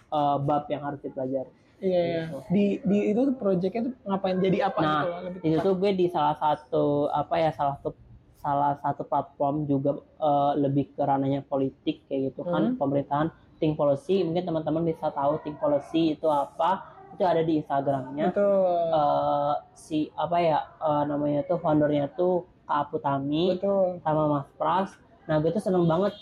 eh, 0.10 0.38
bab 0.40 0.64
yang 0.68 0.82
harus 0.82 1.00
dipelajari 1.00 1.52
iya 1.80 2.00
iya. 2.02 2.24
Gitu. 2.24 2.38
di 2.50 2.66
di 2.82 2.98
itu 3.08 3.20
tuh 3.24 3.36
proyeknya 3.36 3.82
tuh 3.84 3.94
ngapain 4.04 4.38
jadi 4.40 4.58
apa 4.64 4.80
Nah, 4.80 4.92
gitu 4.92 5.10
lebih 5.22 5.40
itu 5.44 5.58
tuh 5.60 5.74
gue 5.76 5.92
di 5.94 6.06
salah 6.08 6.36
satu 6.36 6.86
apa 7.08 7.36
ya 7.38 7.50
salah 7.52 7.76
satu 7.76 7.92
salah 8.36 8.76
satu 8.78 9.04
platform 9.04 9.64
juga 9.64 9.92
eh, 10.00 10.52
lebih 10.58 10.92
ke 10.92 11.02
ranahnya 11.02 11.42
politik 11.44 12.04
kayak 12.06 12.30
gitu 12.30 12.44
kan 12.44 12.64
Hmm. 12.66 12.78
pemerintahan 12.78 13.28
think 13.56 13.74
policy 13.74 14.20
mungkin 14.22 14.44
teman-teman 14.44 14.84
bisa 14.84 15.08
tahu 15.10 15.40
think 15.40 15.56
policy 15.58 16.14
itu 16.14 16.28
apa 16.28 16.84
itu 17.10 17.24
ada 17.24 17.40
di 17.40 17.58
instagramnya 17.58 18.30
betul 18.30 18.90
eh, 18.92 19.54
si 19.74 20.00
apa 20.14 20.38
ya 20.38 20.60
eh, 20.62 21.04
namanya 21.06 21.44
tuh 21.44 21.58
foundernya 21.58 22.12
tuh 22.12 22.44
Kak 22.64 22.90
Putami 22.90 23.54
betul 23.54 24.00
sama 24.00 24.24
Mas 24.30 24.48
Pras 24.54 24.90
nah 25.24 25.38
gue 25.38 25.50
tuh 25.50 25.60
seneng 25.60 25.84
banget 25.84 26.14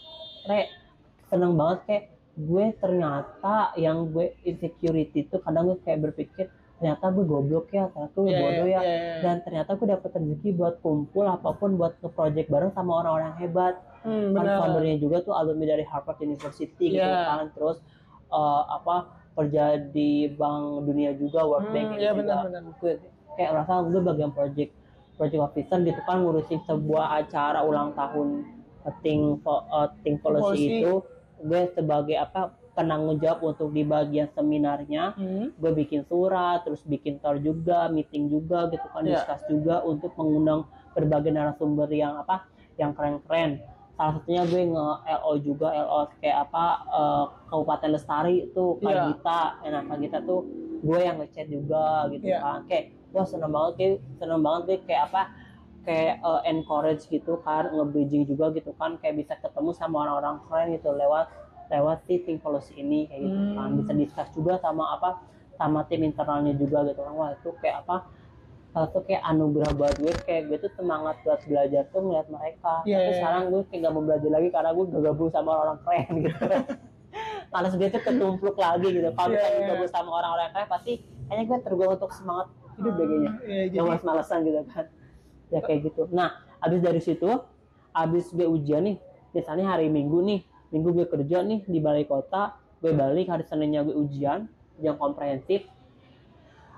re 0.44 0.70
seneng 1.26 1.54
banget 1.54 1.80
kayak 1.86 2.04
gue 2.34 2.66
ternyata 2.76 3.56
yang 3.76 4.08
gue 4.08 4.34
insecurity 4.42 5.26
tuh 5.26 5.40
kadang 5.40 5.68
gue 5.68 5.78
kayak 5.80 6.00
berpikir 6.02 6.48
ternyata 6.76 7.10
gue 7.10 7.22
goblok 7.24 7.70
ya 7.70 7.88
ternyata 7.88 8.16
gue 8.16 8.26
Iya, 8.28 8.40
bodoh 8.40 8.68
ya 8.68 8.72
iya, 8.72 8.82
iya. 8.82 9.16
dan 9.22 9.36
ternyata 9.42 9.70
gue 9.72 9.88
dapet 9.88 10.10
rezeki 10.12 10.50
buat 10.52 10.76
kumpul 10.82 11.26
apa 11.26 11.50
pun 11.52 11.76
buat 11.76 11.94
ke 11.96 12.08
project 12.08 12.48
bareng 12.48 12.72
sama 12.72 12.92
orang-orang 13.00 13.38
hebat 13.38 13.78
hmm, 14.02 14.34
kan 14.34 14.46
foundernya 14.58 14.98
juga 14.98 15.22
tuh 15.22 15.34
alumni 15.34 15.66
dari 15.70 15.84
Harvard 15.84 16.18
University 16.20 16.86
gitu 16.92 16.98
Iya. 17.00 17.22
kan 17.28 17.46
terus 17.52 17.78
eh, 18.28 18.64
apa 18.68 18.96
kerja 19.32 19.64
di 19.88 20.10
Bank 20.32 20.84
Dunia 20.84 21.14
juga 21.14 21.42
World 21.42 21.68
Hmm, 21.68 21.76
Bank 21.76 21.88
iya, 21.92 22.12
gitu 22.12 22.22
juga. 22.22 22.36
benar, 22.42 22.42
benar. 22.44 22.62
gue 22.76 22.94
kayak 23.32 23.50
merasa 23.52 23.72
gue 23.84 24.02
bagian 24.04 24.32
project 24.32 24.72
project 25.21 25.44
officer 25.44 25.77
gitu 25.79 26.01
kan 26.01 26.18
ngurusin 26.19 26.65
sebuah 26.65 27.13
acara 27.15 27.62
ulang 27.62 27.94
tahun 27.94 28.41
Po- 29.38 29.62
eh, 29.69 29.88
Think 30.01 30.18
Policy 30.19 30.41
Policy. 30.41 30.65
itu 30.79 30.94
gue 31.39 31.62
sebagai 31.71 32.18
apa 32.18 32.41
penanggung 32.71 33.19
jawab 33.19 33.53
untuk 33.53 33.69
di 33.69 33.83
bagian 33.83 34.25
seminarnya 34.31 35.13
Hmm. 35.13 35.53
gue 35.53 35.71
bikin 35.75 36.01
surat 36.03 36.63
terus 36.63 36.81
bikin 36.83 37.21
tour 37.21 37.38
juga 37.38 37.85
meeting 37.88 38.25
juga 38.27 38.65
gitu 38.68 38.81
kan 38.88 39.03
Iya. 39.03 39.21
discuss 39.21 39.45
juga 39.45 39.75
untuk 39.83 40.09
mengundang 40.15 40.65
berbagai 40.91 41.29
narasumber 41.29 41.85
yang 41.88 42.18
apa 42.18 42.50
yang 42.75 42.89
keren-keren 42.91 43.62
salah 43.91 44.18
satunya 44.18 44.41
gue 44.44 44.62
nge 44.68 44.88
LO 45.13 45.33
juga 45.39 45.68
LO 45.75 46.00
kayak 46.18 46.38
apa 46.44 46.65
eh, 46.89 47.23
Kabupaten 47.45 47.89
Lestari 47.91 48.35
itu 48.44 48.63
Kak 48.79 48.89
Iya. 48.89 49.03
Gita 49.06 49.41
nah 49.63 49.81
Kak 49.83 49.97
Gita 50.00 50.18
tuh 50.23 50.41
gue 50.81 51.00
yang 51.00 51.21
ngechat 51.21 51.47
juga 51.47 51.85
gitu 52.09 52.25
Iya. 52.25 52.39
kan 52.39 52.59
kayak 52.65 52.85
wah 53.12 53.28
seneng 53.28 53.52
banget 53.52 53.74
kayak 53.78 53.96
seneng 54.18 54.42
banget 54.42 54.62
gue 54.68 54.78
kayak 54.88 55.04
apa? 55.12 55.22
Kayak 55.81 56.16
eh, 56.22 56.42
encourage 56.52 57.04
gitu 57.10 57.42
kan 57.42 57.72
nge-bridging 57.72 58.24
juga 58.28 58.52
gitu 58.56 58.72
kan. 58.75 58.98
Kayak 59.00 59.16
bisa 59.25 59.34
ketemu 59.40 59.72
sama 59.75 59.96
orang-orang 60.08 60.36
keren 60.48 60.68
gitu 60.75 60.90
lewat 60.92 61.28
lewat 61.72 62.04
si 62.04 62.19
think 62.28 62.44
policy 62.44 62.75
ini 62.80 63.08
kayak 63.08 63.22
gitu 63.28 63.40
kan. 63.56 63.68
Hmm. 63.72 63.80
bisa 63.80 63.92
discuss 63.96 64.30
juga 64.36 64.60
sama 64.60 64.96
apa? 65.00 65.24
Sama 65.56 65.86
tim 65.88 66.04
internalnya 66.04 66.56
juga 66.56 66.83
gitu 66.88 67.00
kan. 67.04 67.14
Wah 67.16 67.31
itu 67.35 67.50
kayak 67.59 67.88
apa? 67.88 68.07
Salah 68.71 68.88
satu 68.88 69.04
kayak 69.04 69.24
anugerah 69.28 69.71
buat 69.76 69.95
gue. 70.00 70.14
Kayak 70.24 70.42
gue 70.47 70.57
tuh 70.68 70.71
semangat 70.80 71.19
buat 71.28 71.40
belajar 71.44 71.83
tuh 71.92 72.00
ngeliat 72.04 72.28
mereka. 72.31 72.74
Iya, 72.88 72.97
tapi 72.97 73.12
iya. 73.12 73.18
sekarang 73.19 73.42
gue 73.52 73.62
kayak 73.68 73.80
gak 73.83 73.94
mau 73.94 74.04
belajar 74.04 74.30
lagi 74.31 74.47
karena 74.47 74.69
gue 74.71 74.85
gak 74.88 75.04
gabung 75.12 75.30
sama 75.31 75.52
orang 75.59 75.78
keren 75.83 76.14
gitu. 76.24 76.45
Males 77.52 77.76
gue 77.76 77.90
tuh 77.92 78.00
ketumpluk 78.00 78.56
lagi 78.56 78.88
gitu. 78.95 79.09
Kalau 79.12 79.28
Iya, 79.28 79.35
misalnya 79.35 79.52
gue 79.52 79.64
iya. 79.64 79.71
gabung 79.76 79.92
sama 79.92 80.09
orang-orang 80.24 80.50
keren 80.56 80.68
pasti 80.71 80.94
kayaknya 81.28 81.44
gue 81.47 81.57
tergolong 81.68 81.95
untuk 82.00 82.12
semangat 82.16 82.47
hidup 82.78 82.94
deh 82.95 83.06
kayaknya. 83.06 83.31
Jadi 83.68 83.75
yang 83.75 83.85
males-malesan 83.87 84.37
gitu 84.44 84.59
kan. 84.68 84.85
Ya 85.51 85.59
kayak 85.59 85.80
gitu. 85.85 86.01
Nah 86.11 86.30
abis 86.61 86.80
dari 86.80 87.01
situ 87.01 87.28
abis 87.92 88.31
gue 88.31 88.47
ujian 88.47 88.87
nih 88.87 88.95
misalnya 89.31 89.75
hari 89.75 89.92
minggu 89.92 90.23
nih 90.23 90.40
minggu 90.71 90.95
gue 90.95 91.06
kerja 91.07 91.44
nih 91.44 91.68
di 91.68 91.80
balai 91.80 92.07
kota 92.07 92.56
gue 92.80 92.95
balik 92.95 93.28
hari 93.28 93.44
seninnya 93.44 93.83
gue 93.83 93.92
ujian 93.94 94.47
ujian 94.80 94.95
komprehensif. 94.95 95.68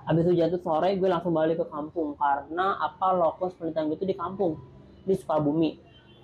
Abis 0.04 0.26
ujian 0.28 0.52
tuh 0.52 0.60
sore 0.60 0.98
gue 0.98 1.08
langsung 1.08 1.32
balik 1.32 1.64
ke 1.64 1.68
kampung 1.70 2.18
karena 2.18 2.76
apa 2.78 3.14
lokus 3.14 3.56
penelitian 3.56 3.88
gue 3.88 3.98
tuh 3.98 4.10
di 4.10 4.18
kampung 4.18 4.60
di 5.04 5.14
Sukabumi. 5.16 5.80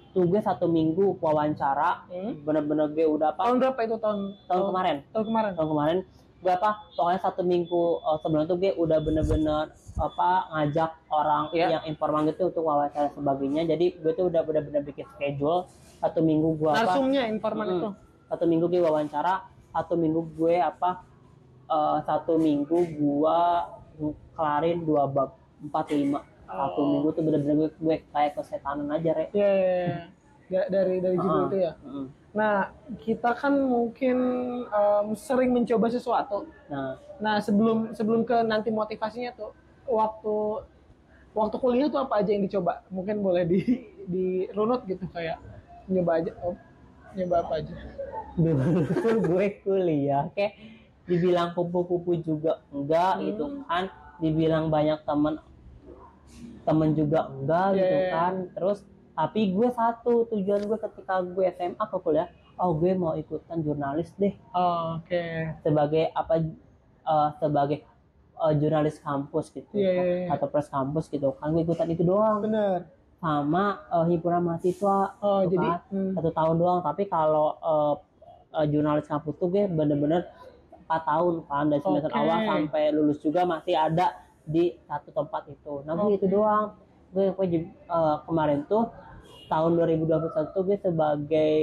Tuh 0.09 0.25
gue 0.25 0.41
satu 0.41 0.65
minggu 0.65 1.21
wawancara 1.21 2.09
Hmm. 2.09 2.41
bener-bener 2.41 2.89
gue 2.91 3.05
udah 3.05 3.31
apa? 3.31 3.45
Tahun 3.45 3.55
berapa 3.61 3.79
itu? 3.85 3.95
Tahun 4.01 4.19
tahun 4.49 4.63
kemarin. 4.73 4.95
tahun 5.13 5.25
kemarin? 5.29 5.51
Tahun 5.53 5.69
kemarin 5.69 5.97
gue 6.39 6.47
apa 6.49 6.87
pokoknya 6.95 7.19
satu 7.19 7.41
minggu 7.41 7.81
uh, 7.99 8.17
sebelum 8.17 8.43
itu 8.43 8.55
gue 8.55 8.71
udah 8.73 8.97
bener-bener 8.97 9.65
apa 9.95 10.29
ngajak 10.49 10.91
orang 11.09 11.51
Iya. 11.51 11.67
yang 11.69 11.83
informan 11.85 12.23
gitu 12.25 12.47
untuk 12.47 12.63
wawancara 12.63 13.11
sebagainya 13.11 13.67
jadi 13.67 13.85
gue 13.93 14.11
tuh 14.13 14.27
udah 14.27 14.41
bener-bener 14.41 14.81
bikin 14.81 15.03
schedule 15.11 15.67
satu 15.99 16.19
minggu 16.19 16.55
gue 16.55 16.69
apa 16.69 16.79
narsumnya 16.85 17.27
informan 17.27 17.67
itu 17.73 17.89
satu 18.25 18.43
minggu 18.45 18.65
gue 18.65 18.79
wawancara 18.79 19.43
satu 19.69 19.93
minggu 19.93 20.21
gue 20.33 20.55
apa 20.57 21.03
uh, 21.67 21.99
satu 22.01 22.39
minggu 22.39 22.77
gue 22.89 23.39
kelarin 24.33 24.79
dua 24.81 25.03
bab 25.05 25.35
empat 25.59 25.91
lima 25.91 26.23
satu 26.41 26.79
Oh. 26.79 26.87
minggu 26.89 27.07
tuh 27.11 27.21
bener-bener 27.21 27.55
gue, 27.57 27.69
gue 27.75 27.95
kayak 28.09 28.33
kesetanan 28.33 28.89
aja 28.89 29.11
re 29.11 29.25
Iya, 29.29 29.49
iya, 29.51 29.69
iya. 29.77 29.97
Da- 30.49 30.69
dari 30.71 30.97
dari 30.97 31.13
judul 31.13 31.35
Ah. 31.35 31.45
itu 31.45 31.57
ya 31.59 31.73
Mm-mm. 31.77 32.05
Nah 32.29 32.69
kita 33.01 33.33
kan 33.33 33.57
mungkin 33.57 34.17
em, 34.69 35.07
sering 35.17 35.49
mencoba 35.49 35.89
sesuatu. 35.89 36.45
Nah. 36.69 37.01
Nah 37.17 37.41
sebelum 37.41 37.91
sebelum 37.97 38.21
ke 38.21 38.45
nanti 38.45 38.69
motivasinya 38.69 39.33
tuh 39.33 39.51
waktu 39.89 40.63
waktu 41.33 41.55
kuliah 41.57 41.89
tuh 41.89 42.05
apa 42.05 42.21
aja 42.21 42.29
yang 42.29 42.45
dicoba? 42.45 42.85
Mungkin 42.93 43.25
boleh 43.25 43.43
di 43.49 43.59
di 44.13 44.25
runut 44.53 44.85
gitu 44.85 45.05
kayak 45.09 45.41
nyoba 45.89 46.21
aja 46.21 46.31
oh, 46.45 46.53
nyoba 47.17 47.35
apa 47.45 47.53
aja? 47.65 47.73
Dulu 48.37 48.63
gue 49.25 49.45
kuliah 49.65 50.29
kayak 50.37 50.53
dibilang 51.09 51.57
kupu-kupu 51.57 52.21
juga 52.21 52.61
enggak 52.69 53.13
Hmm. 53.17 53.25
gitu 53.25 53.45
kan. 53.65 53.83
Dibilang 54.21 54.69
banyak 54.69 55.01
temen 55.01 55.41
temen 56.61 56.93
juga 56.93 57.25
enggak 57.33 57.67
gitu 57.73 57.95
iya, 57.97 58.05
iya. 58.05 58.13
kan. 58.13 58.33
Terus 58.53 58.79
tapi 59.19 59.51
gue 59.51 59.67
satu 59.75 60.31
tujuan 60.31 60.63
gue 60.63 60.79
ketika 60.79 61.19
gue 61.19 61.43
SMA 61.51 61.83
ke 61.83 61.97
kuliah 61.99 62.31
oh 62.55 62.71
gue 62.75 62.91
mau 62.95 63.15
ikutan 63.15 63.59
jurnalis 63.63 64.11
deh. 64.19 64.35
Oh, 64.51 64.99
oke. 64.99 65.23
Sebagai 65.63 66.11
apa 66.11 66.43
eh, 67.03 67.29
sebagai 67.39 67.83
eh, 68.35 68.53
jurnalis 68.59 68.99
kampus 68.99 69.51
gitu. 69.55 69.75
Iya, 69.75 69.91
iya, 69.91 70.03
iya. 70.03 70.27
atau 70.35 70.47
pres 70.51 70.67
kampus 70.67 71.07
gitu. 71.11 71.35
Kan 71.39 71.55
gue 71.55 71.63
ikutan 71.63 71.91
itu 71.91 72.03
doang. 72.03 72.43
Bener. 72.43 72.87
Sama 73.19 73.83
eh, 73.91 74.05
himpunan 74.11 74.43
mahasiswa. 74.43 75.19
Oh 75.23 75.43
Tuh 75.47 75.55
jadi 75.55 75.67
kan. 75.67 75.79
hmm, 75.91 76.11
satu 76.19 76.31
tahun 76.35 76.55
doang. 76.59 76.79
Tapi 76.83 77.03
kalau 77.07 77.47
eh, 77.59 77.95
eh, 78.59 78.65
jurnalis 78.71 79.07
kampus 79.07 79.35
tuh 79.39 79.47
gue 79.51 79.67
bener-bener 79.67 80.27
empat 80.87 81.01
tahun 81.05 81.33
kan 81.45 81.65
dari 81.69 81.81
semester 81.85 82.11
Oke. 82.11 82.19
awal 82.23 82.37
sampai 82.47 82.83
lulus 82.91 83.19
juga 83.21 83.45
masih 83.45 83.75
ada 83.77 84.15
di 84.43 84.75
satu 84.87 85.11
tempat 85.15 85.47
itu. 85.47 85.83
Nah 85.87 85.95
gue 85.95 86.07
Oke. 86.11 86.17
itu 86.23 86.27
doang. 86.27 86.75
Gue, 87.09 87.33
gue 87.33 87.47
eh, 87.65 88.17
kemarin 88.27 88.67
tuh 88.69 88.85
tahun 89.49 89.71
2021 89.75 90.53
tuh 90.53 90.61
gue 90.63 90.77
sebagai 90.79 91.57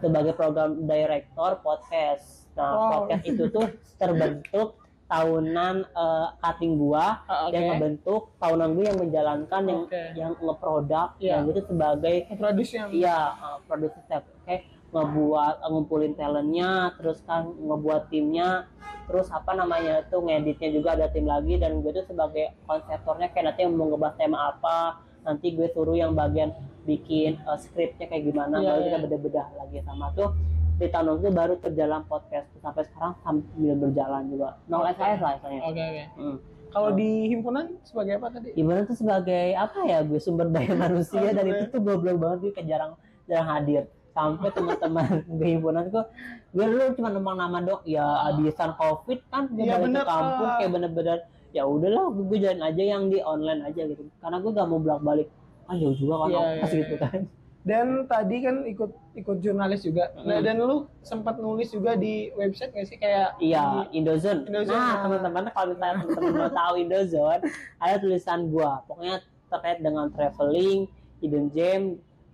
sebagai 0.00 0.32
program 0.34 0.82
director 0.82 1.60
podcast 1.62 2.48
nah 2.52 2.72
Wow. 2.74 2.90
podcast 3.08 3.24
itu 3.24 3.44
tuh 3.48 3.64
terbentuk 3.96 4.76
tahunan 5.08 5.84
eh, 5.86 6.28
cutting 6.38 6.76
gua 6.76 7.20
ah, 7.24 7.48
oke 7.48 7.52
yang 7.52 7.64
ngebentuk 7.70 8.22
tahunan 8.36 8.68
gue 8.72 8.84
yang 8.88 8.98
menjalankan 8.98 9.62
yang 9.64 9.80
Oke. 9.84 10.02
yang 10.16 10.32
nge-product 10.36 11.10
Iya. 11.16 11.32
yang 11.32 11.44
itu 11.48 11.60
sebagai 11.64 12.16
produsernya 12.32 12.86
iya 12.90 13.18
uh, 13.36 13.56
producer 13.64 14.00
step 14.04 14.24
oke 14.24 14.56
ngebuat 14.92 15.54
uh, 15.60 15.68
ngumpulin 15.68 16.12
talentnya 16.12 16.92
terus 16.96 17.24
kan 17.24 17.48
ngebuat 17.48 18.08
timnya 18.08 18.68
terus 19.04 19.28
apa 19.28 19.52
namanya 19.52 20.04
itu 20.04 20.16
ngeditnya 20.16 20.68
juga 20.72 20.88
ada 20.92 21.06
tim 21.08 21.24
lagi 21.24 21.56
dan 21.56 21.80
gue 21.80 21.92
tuh 21.92 22.04
sebagai 22.04 22.52
konseptornya 22.64 23.32
kayak 23.32 23.52
nanti 23.52 23.64
mau 23.64 23.88
ngebahas 23.88 24.16
tema 24.16 24.38
apa 24.48 24.76
nanti 25.22 25.46
gue 25.50 25.70
suruh 25.70 25.94
yang 25.94 26.12
bagian 26.12 26.50
bikin 26.82 27.38
uh, 27.42 27.54
skripnya 27.54 28.06
kayak 28.06 28.26
gimana 28.26 28.58
Iya, 28.58 28.66
baru 28.68 28.78
iya. 28.78 28.86
kita 28.86 28.98
bedah-bedah 29.00 29.46
lagi 29.56 29.78
sama 29.82 30.10
tuh. 30.12 30.30
Di 30.72 30.88
tahun 30.88 31.14
itu 31.16 31.30
baru 31.30 31.54
terjalan 31.56 32.02
podcast 32.04 32.50
sampai 32.58 32.82
sekarang 32.84 33.14
sambil 33.22 33.74
berjalan 33.78 34.22
juga. 34.26 34.48
Nol 34.66 34.82
Oke. 34.82 34.98
SAS 34.98 35.18
lah 35.18 35.32
istilahnya 35.36 35.62
oke 35.62 35.82
oke. 35.84 36.04
Hmm. 36.18 36.36
kalau 36.68 36.88
Oh. 36.88 36.96
di 36.96 37.10
himpunan 37.28 37.64
sebagai 37.82 38.12
apa 38.16 38.26
tadi? 38.32 38.48
Gimana 38.52 38.80
tuh 38.82 38.96
sebagai 38.96 39.44
apa 39.54 39.78
ya 39.84 39.98
gue 40.00 40.18
sumber 40.18 40.48
daya 40.48 40.74
manusia. 40.88 41.20
Oh, 41.20 41.30
dan 41.30 41.44
itu 41.46 41.64
tuh 41.68 41.80
goblok 41.80 42.16
banget 42.16 42.38
gue 42.40 42.52
kayak 42.52 42.66
jarang 42.66 42.92
jarang 43.24 43.48
hadir. 43.48 43.82
Sampai 44.10 44.50
teman-teman 44.50 45.08
gue 45.38 45.48
himpunan 45.48 45.84
gue 45.86 46.02
gue 46.50 46.64
dulu 46.66 46.82
cuma 46.96 47.08
numpang 47.08 47.36
nama 47.36 47.58
dok. 47.60 47.86
Ya 47.86 48.02
abisan 48.26 48.74
covid 48.74 49.22
kan 49.28 49.46
gue 49.48 49.62
Iya, 49.62 49.78
balik 49.78 49.94
ke 49.94 50.02
kampus 50.02 50.50
kayak 50.58 50.70
bener-bener 50.72 51.18
ya 51.52 51.62
udahlah 51.62 52.08
gue, 52.10 52.38
jalan 52.38 52.60
aja 52.60 52.82
yang 52.82 53.06
di 53.06 53.20
online 53.20 53.62
aja 53.62 53.84
gitu 53.84 54.02
karena 54.18 54.36
gue 54.38 54.50
gak 54.50 54.66
mau 54.66 54.78
bolak 54.78 55.00
balik 55.00 55.28
kan 55.62 55.76
jauh 55.76 55.92
juga 55.92 56.14
kan 56.18 56.28
ongkos 56.32 56.68
iya, 56.68 56.80
gitu 56.80 56.94
iya. 56.94 57.02
kan 57.02 57.20
dan 57.62 57.86
tadi 58.04 58.36
kan 58.40 58.56
ikut 58.66 58.90
ikut 59.14 59.36
jurnalis 59.38 59.80
juga 59.80 60.10
nah 60.18 60.34
Hmm. 60.34 60.42
dan 60.42 60.56
lu 60.58 60.76
sempat 61.00 61.38
nulis 61.38 61.70
juga 61.70 61.94
di 61.94 62.28
website 62.34 62.72
nggak 62.72 62.88
sih 62.88 62.98
kayak 62.98 63.38
Iya, 63.38 63.86
di- 63.86 64.00
Indozone. 64.00 64.42
Indozone, 64.44 64.74
Nah, 64.74 64.88
nah. 64.88 65.00
teman-teman 65.06 65.42
kalau 65.48 65.70
misalnya 65.70 65.94
teman-teman 66.02 66.32
mau 66.34 66.50
tahu 66.50 66.74
Indozone, 66.76 67.42
ada 67.78 67.96
tulisan 67.96 68.40
gua. 68.48 68.82
Pokoknya 68.82 69.16
terkait 69.46 69.78
dengan 69.78 70.10
traveling, 70.10 70.90
hidden 71.20 71.46
gem, 71.48 71.82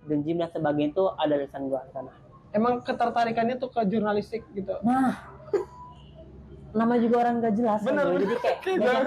hidden 0.01 0.21
gem 0.23 0.37
dan 0.39 0.49
sebagainya 0.49 0.91
itu 0.91 1.05
ada 1.13 1.35
tulisan 1.37 1.63
gua 1.67 1.81
di 1.83 1.93
sana. 1.93 2.13
emang 2.49 2.81
ketertarikannya 2.81 3.57
tuh 3.57 3.69
ke 3.69 3.85
jurnalistik 3.85 4.41
gitu 4.51 4.81
Nah, 4.81 5.13
nama 6.79 6.95
juga 6.97 7.15
orang 7.21 7.35
gak 7.39 7.55
jelas 7.55 7.81
kan, 7.81 7.91
Bener, 7.91 8.07
jadi 8.17 8.35
kayak 8.39 8.59
kayak 8.63 9.03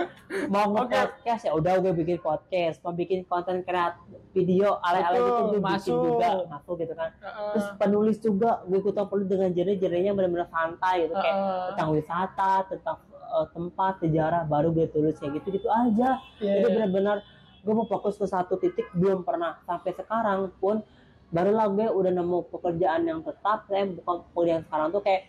mau 0.47 0.67
Oke. 0.67 0.91
nge-podcast 0.91 1.41
ya 1.41 1.51
udah 1.53 1.73
gue 1.77 1.93
bikin 1.95 2.17
podcast 2.17 2.75
mau 2.79 2.91
bikin 2.91 3.19
konten 3.23 3.63
kreatif 3.63 4.03
video 4.29 4.75
ala-ala 4.79 5.15
gitu 5.15 5.31
gue 5.47 5.59
bikin 5.59 5.63
masuk. 5.63 5.99
juga 6.05 6.29
masuk 6.45 6.75
gitu 6.77 6.93
kan 6.93 7.09
Heeh. 7.17 7.49
terus 7.49 7.67
penulis 7.77 8.17
juga 8.17 8.49
gue 8.63 8.77
ikutan 8.77 9.05
penulis 9.05 9.27
dengan 9.27 9.49
genre-genrenya 9.49 10.11
benar-benar 10.11 10.47
santai 10.47 10.95
gitu 11.01 11.15
kayak 11.15 11.33
Heeh. 11.33 11.63
tentang 11.71 11.89
wisata 11.91 12.51
tentang 12.67 12.97
eh, 13.09 13.45
tempat 13.49 13.93
sejarah 13.99 14.41
baru 14.43 14.67
gue 14.69 14.87
tulis 14.87 15.15
kayak 15.15 15.31
gitu 15.39 15.47
gitu 15.55 15.67
aja 15.67 16.19
Iya, 16.37 16.51
jadi 16.51 16.59
iya. 16.59 16.67
benar-benar 16.69 17.17
gue 17.61 17.73
mau 17.73 17.85
fokus 17.85 18.15
ke 18.15 18.25
satu 18.25 18.57
titik 18.57 18.89
belum 18.91 19.21
pernah 19.21 19.55
sampai 19.61 19.91
sekarang 19.91 20.51
pun 20.57 20.83
barulah 21.27 21.67
gue 21.67 21.87
udah 21.87 22.11
nemu 22.11 22.49
pekerjaan 22.49 23.05
yang 23.05 23.19
tetap 23.21 23.63
saya 23.65 23.87
bukan 23.87 24.27
kuliah 24.31 24.53
yang 24.53 24.65
sekarang 24.65 24.87
tuh 24.89 24.99
kayak 24.99 25.21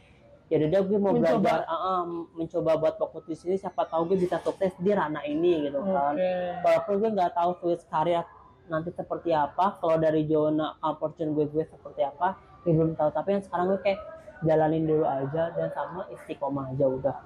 ya 0.53 0.61
udah 0.61 0.83
gue 0.83 0.99
mau 0.99 1.13
Mencoba. 1.13 1.41
belajar 1.41 1.61
ah, 1.65 2.05
mencoba 2.37 2.71
buat 2.77 2.95
fokus 2.95 3.25
di 3.25 3.35
sini 3.35 3.55
siapa 3.57 3.89
tahu 3.89 4.05
gue 4.07 4.21
bisa 4.21 4.37
sukses 4.39 4.77
di 4.77 4.93
ranah 4.93 5.25
ini 5.25 5.65
gitu 5.65 5.81
kan 5.81 6.13
Oke. 6.13 6.31
walaupun 6.61 6.95
gue 6.99 7.11
nggak 7.11 7.33
tahu 7.33 7.51
switch 7.57 7.89
karir 7.89 8.21
nanti 8.65 8.93
seperti 8.93 9.33
apa 9.33 9.81
kalau 9.81 9.97
dari 9.97 10.23
zona 10.23 10.77
comfort 10.77 11.17
zone 11.17 11.33
gue 11.33 11.47
gue 11.49 11.65
seperti 11.65 12.05
apa 12.05 12.37
gue 12.63 12.71
belum 12.71 12.93
tahu 12.93 13.09
tapi 13.11 13.29
yang 13.33 13.43
sekarang 13.43 13.67
gue 13.67 13.81
kayak 13.81 14.01
jalanin 14.43 14.85
dulu 14.85 15.05
aja 15.05 15.43
dan 15.51 15.69
sama 15.71 16.05
istiqomah 16.11 16.69
aja 16.69 16.87
udah 16.87 17.17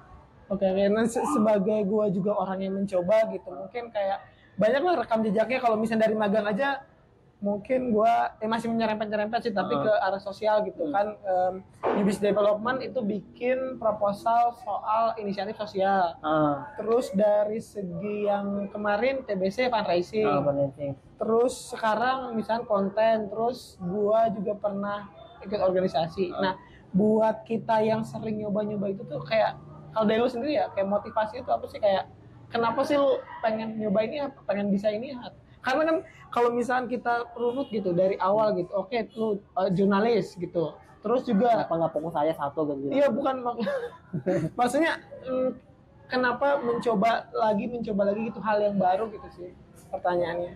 Oke, 0.47 0.63
oke. 0.63 0.79
Nah, 0.87 1.03
se- 1.03 1.27
sebagai 1.27 1.83
gua 1.83 2.07
juga 2.07 2.31
orang 2.31 2.63
yang 2.63 2.71
mencoba 2.71 3.27
gitu, 3.27 3.51
mungkin 3.51 3.91
kayak 3.91 4.23
banyak 4.55 4.79
lah 4.79 4.95
rekam 4.95 5.19
jejaknya 5.19 5.59
kalau 5.59 5.75
misalnya 5.75 6.07
dari 6.07 6.15
magang 6.15 6.47
aja 6.47 6.87
mungkin 7.37 7.93
gua 7.93 8.33
eh, 8.35 8.45
masih 8.45 8.65
menyerempet-nyerempet 8.67 9.39
sih 9.39 9.53
tapi 9.53 9.71
Heeh. 9.71 9.85
ke 9.85 9.93
arah 9.95 10.17
sosial 10.17 10.65
gitu 10.65 10.83
Hmm. 10.83 10.91
kan 10.91 11.07
di 11.93 12.01
business 12.01 12.25
development 12.25 12.81
itu 12.81 12.97
bikin 12.99 13.77
proposal 13.77 14.57
soal 14.57 15.13
inisiatif 15.15 15.53
sosial 15.55 16.17
ah 16.17 16.65
terus 16.75 17.13
dari 17.13 17.61
segi 17.61 18.25
yang 18.25 18.65
kemarin 18.67 19.21
TBC 19.21 19.69
fundraising 19.69 20.25
fundraising. 20.25 20.91
terus 21.15 21.53
sekarang 21.69 22.33
misalnya 22.33 22.65
konten 22.65 23.29
terus 23.29 23.77
gua 23.79 24.29
juga 24.29 24.57
pernah 24.57 25.05
ikut 25.39 25.61
organisasi 25.61 26.33
Hmm. 26.33 26.41
nah 26.41 26.53
buat 26.89 27.45
kita 27.45 27.83
yang 27.83 28.01
sering 28.01 28.41
nyoba-nyoba 28.41 28.89
itu 28.89 29.05
tuh 29.05 29.21
kayak 29.21 29.53
kalau 29.93 30.05
dari 30.05 30.17
lu 30.17 30.25
sendiri 30.25 30.57
ya 30.57 30.73
kayak 30.73 30.87
motivasi 30.87 31.37
itu 31.37 31.49
apa 31.49 31.65
sih 31.67 31.77
kayak 31.77 32.09
kenapa 32.47 32.81
sih 32.81 32.97
lu 32.97 33.21
pengen 33.39 33.77
nyoba 33.77 34.01
ini 34.01 34.25
apa 34.25 34.41
pengen 34.41 34.67
bisa 34.67 34.89
ini 34.89 35.13
apa? 35.13 35.37
Karena 35.67 35.83
kan 35.83 35.97
kalau 36.27 36.49
misalnya 36.49 36.87
kita 36.87 37.13
runut 37.35 37.67
gitu 37.67 37.91
dari 37.91 38.15
awal 38.17 38.55
gitu 38.55 38.71
oke 38.71 38.95
lu 39.13 39.27
uh, 39.53 39.67
jurnalis 39.67 40.31
gitu. 40.33 40.71
Terus 40.97 41.23
juga 41.23 41.51
kenapa 41.53 41.73
nggak 41.77 41.93
fokus 41.93 42.15
aja 42.15 42.33
satu 42.35 42.67
gitu? 42.67 42.89
Iya 42.89 43.07
bukan 43.07 43.35
mak- 43.39 43.59
maksudnya 44.59 44.99
mm, 45.23 45.49
kenapa 46.07 46.59
mencoba 46.59 47.27
lagi 47.31 47.67
mencoba 47.67 48.01
lagi 48.07 48.21
gitu 48.27 48.39
hal 48.39 48.57
yang 48.59 48.75
baru 48.75 49.11
gitu 49.11 49.27
sih 49.35 49.49
pertanyaannya. 49.91 50.55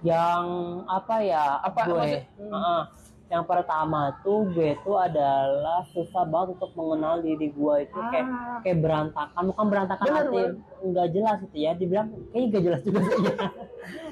Yang 0.00 0.44
apa 0.88 1.16
ya? 1.20 1.44
Apa, 1.60 1.80
gue. 1.84 1.94
maksud- 1.94 2.26
hmm. 2.38 2.50
Heeh. 2.50 2.82
Yang 3.30 3.44
pertama 3.44 4.00
tuh 4.20 4.42
gue 4.48 4.74
tuh 4.80 4.98
adalah 4.98 5.86
susah 5.86 6.22
banget 6.24 6.58
untuk 6.58 6.74
mengenal 6.74 7.18
diri 7.20 7.48
gue 7.48 7.74
itu 7.80 7.98
kayak 8.04 8.26
Ah. 8.26 8.58
kayak 8.60 8.78
berantakan 8.80 9.42
bukan 9.46 9.64
berantakan 9.66 10.04
Bener, 10.04 10.26
bener. 10.28 10.50
nggak 10.82 11.08
jelas 11.10 11.36
gitu 11.40 11.56
ya 11.56 11.72
dibilang 11.72 12.06
kayaknya 12.28 12.46
nggak 12.48 12.64
jelas 12.64 12.80
juga 12.82 13.00
sih 13.00 13.22
ya. 13.24 13.34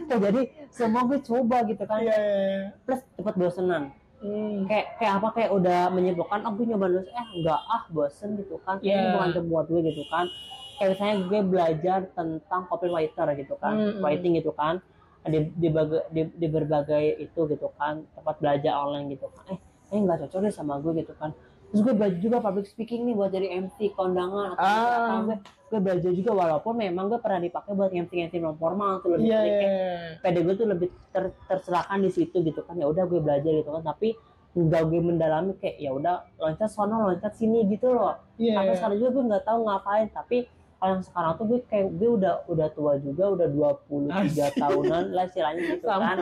Nah, 0.09 0.19
jadi 0.23 0.41
semua 0.69 1.03
gue 1.05 1.19
coba 1.21 1.57
gitu 1.63 1.83
kan 1.83 1.99
Iya, 1.99 2.15
iya, 2.15 2.39
iya. 2.49 2.67
plus 2.81 3.01
cepet 3.13 3.35
bosenan 3.37 3.85
Hmm. 4.19 4.67
kayak 4.67 4.99
kayak 4.99 5.13
apa 5.17 5.29
kayak 5.33 5.51
udah 5.53 5.81
menyimpulkan 5.89 6.43
oh 6.43 6.53
gue 6.53 6.67
nyoba 6.67 6.87
dulu 6.89 7.03
eh 7.05 7.27
enggak 7.37 7.61
ah 7.61 7.83
bosen 7.89 8.35
gitu 8.35 8.59
kan 8.61 8.79
ini 8.81 8.91
Iya. 8.91 9.15
bukan 9.15 9.47
buat 9.47 9.67
gue 9.69 9.81
gitu 9.85 10.03
kan 10.09 10.27
kayak 10.75 10.89
misalnya 10.91 11.17
gue 11.25 11.41
belajar 11.45 11.99
tentang 12.13 12.61
copywriter 12.67 13.27
gitu 13.37 13.55
kan 13.57 13.75
Mm-mm. 13.75 13.99
writing 13.99 14.35
gitu 14.35 14.51
kan 14.53 14.83
di 15.29 15.53
di, 15.53 15.69
baga- 15.69 16.07
di, 16.09 16.27
di 16.27 16.47
berbagai 16.47 17.05
itu 17.19 17.41
gitu 17.47 17.69
kan 17.75 18.03
tempat 18.11 18.35
belajar 18.37 18.73
online 18.79 19.07
gitu 19.11 19.29
kan. 19.29 19.45
Eh 19.49 19.59
eh 19.89 19.99
nggak 19.99 20.19
cocok 20.23 20.41
deh 20.43 20.51
sama 20.51 20.77
gue 20.79 20.93
gitu 20.99 21.13
kan. 21.15 21.31
Terus 21.69 21.81
gue 21.83 21.93
belajar 21.93 22.19
juga 22.19 22.37
public 22.39 22.67
speaking 22.67 23.05
nih 23.05 23.15
buat 23.15 23.29
jadi 23.29 23.53
MC 23.59 23.93
kondangan 23.93 24.53
atau 24.53 24.65
Ah. 24.65 24.89
apa 24.89 25.15
gue 25.23 25.37
gue 25.69 25.81
belajar 25.83 26.11
juga 26.11 26.33
walaupun 26.35 26.73
memang 26.75 27.07
gue 27.07 27.19
pernah 27.19 27.39
dipakai 27.39 27.73
buat 27.73 27.93
MC 27.93 28.09
MC 28.25 28.35
non 28.39 28.57
formal 28.57 28.99
tuh 28.99 29.15
lebih 29.15 29.27
Iya, 29.27 29.37
sering 29.37 29.53
iya, 29.53 29.61
kayak 29.61 29.73
iya. 29.75 30.17
PD 30.19 30.37
gue 30.41 30.55
tuh 30.55 30.67
lebih 30.67 30.89
ter, 31.11 31.25
terserahkan 31.45 31.99
di 31.99 32.11
situ 32.11 32.37
gitu 32.41 32.61
kan. 32.63 32.75
Ya 32.75 32.85
udah 32.85 33.05
gue 33.05 33.21
belajar 33.21 33.53
gitu 33.55 33.69
kan. 33.71 33.85
Tapi 33.87 34.17
nggak 34.51 34.83
gue 34.83 35.01
mendalami 35.03 35.53
kayak 35.55 35.77
ya 35.79 35.93
udah 35.93 36.15
loncat 36.37 36.67
sono 36.67 37.05
loncat 37.05 37.33
sini 37.33 37.69
gitu 37.69 37.93
loh. 37.93 38.17
Iya, 38.35 38.57
sampai 38.57 38.67
iya. 38.67 38.77
sekarang 38.77 38.97
juga 38.99 39.11
gue 39.11 39.25
nggak 39.27 39.45
tahu 39.45 39.59
ngapain. 39.63 40.07
Tapi 40.11 40.37
kalau 40.79 40.93
yang 40.95 41.05
sekarang 41.05 41.33
tuh 41.35 41.45
gue 41.45 41.59
kayak 41.67 41.87
gue 41.93 42.09
udah 42.13 42.35
udah 42.47 42.69
tua 42.71 42.93
juga 42.97 43.25
udah 43.29 43.49
23 43.51 44.15
Asik. 44.31 44.55
tahunan 44.57 45.05
lah 45.11 45.25
istilahnya 45.25 45.61
gitu 45.69 45.85
Sama. 45.85 46.05
kan 46.05 46.19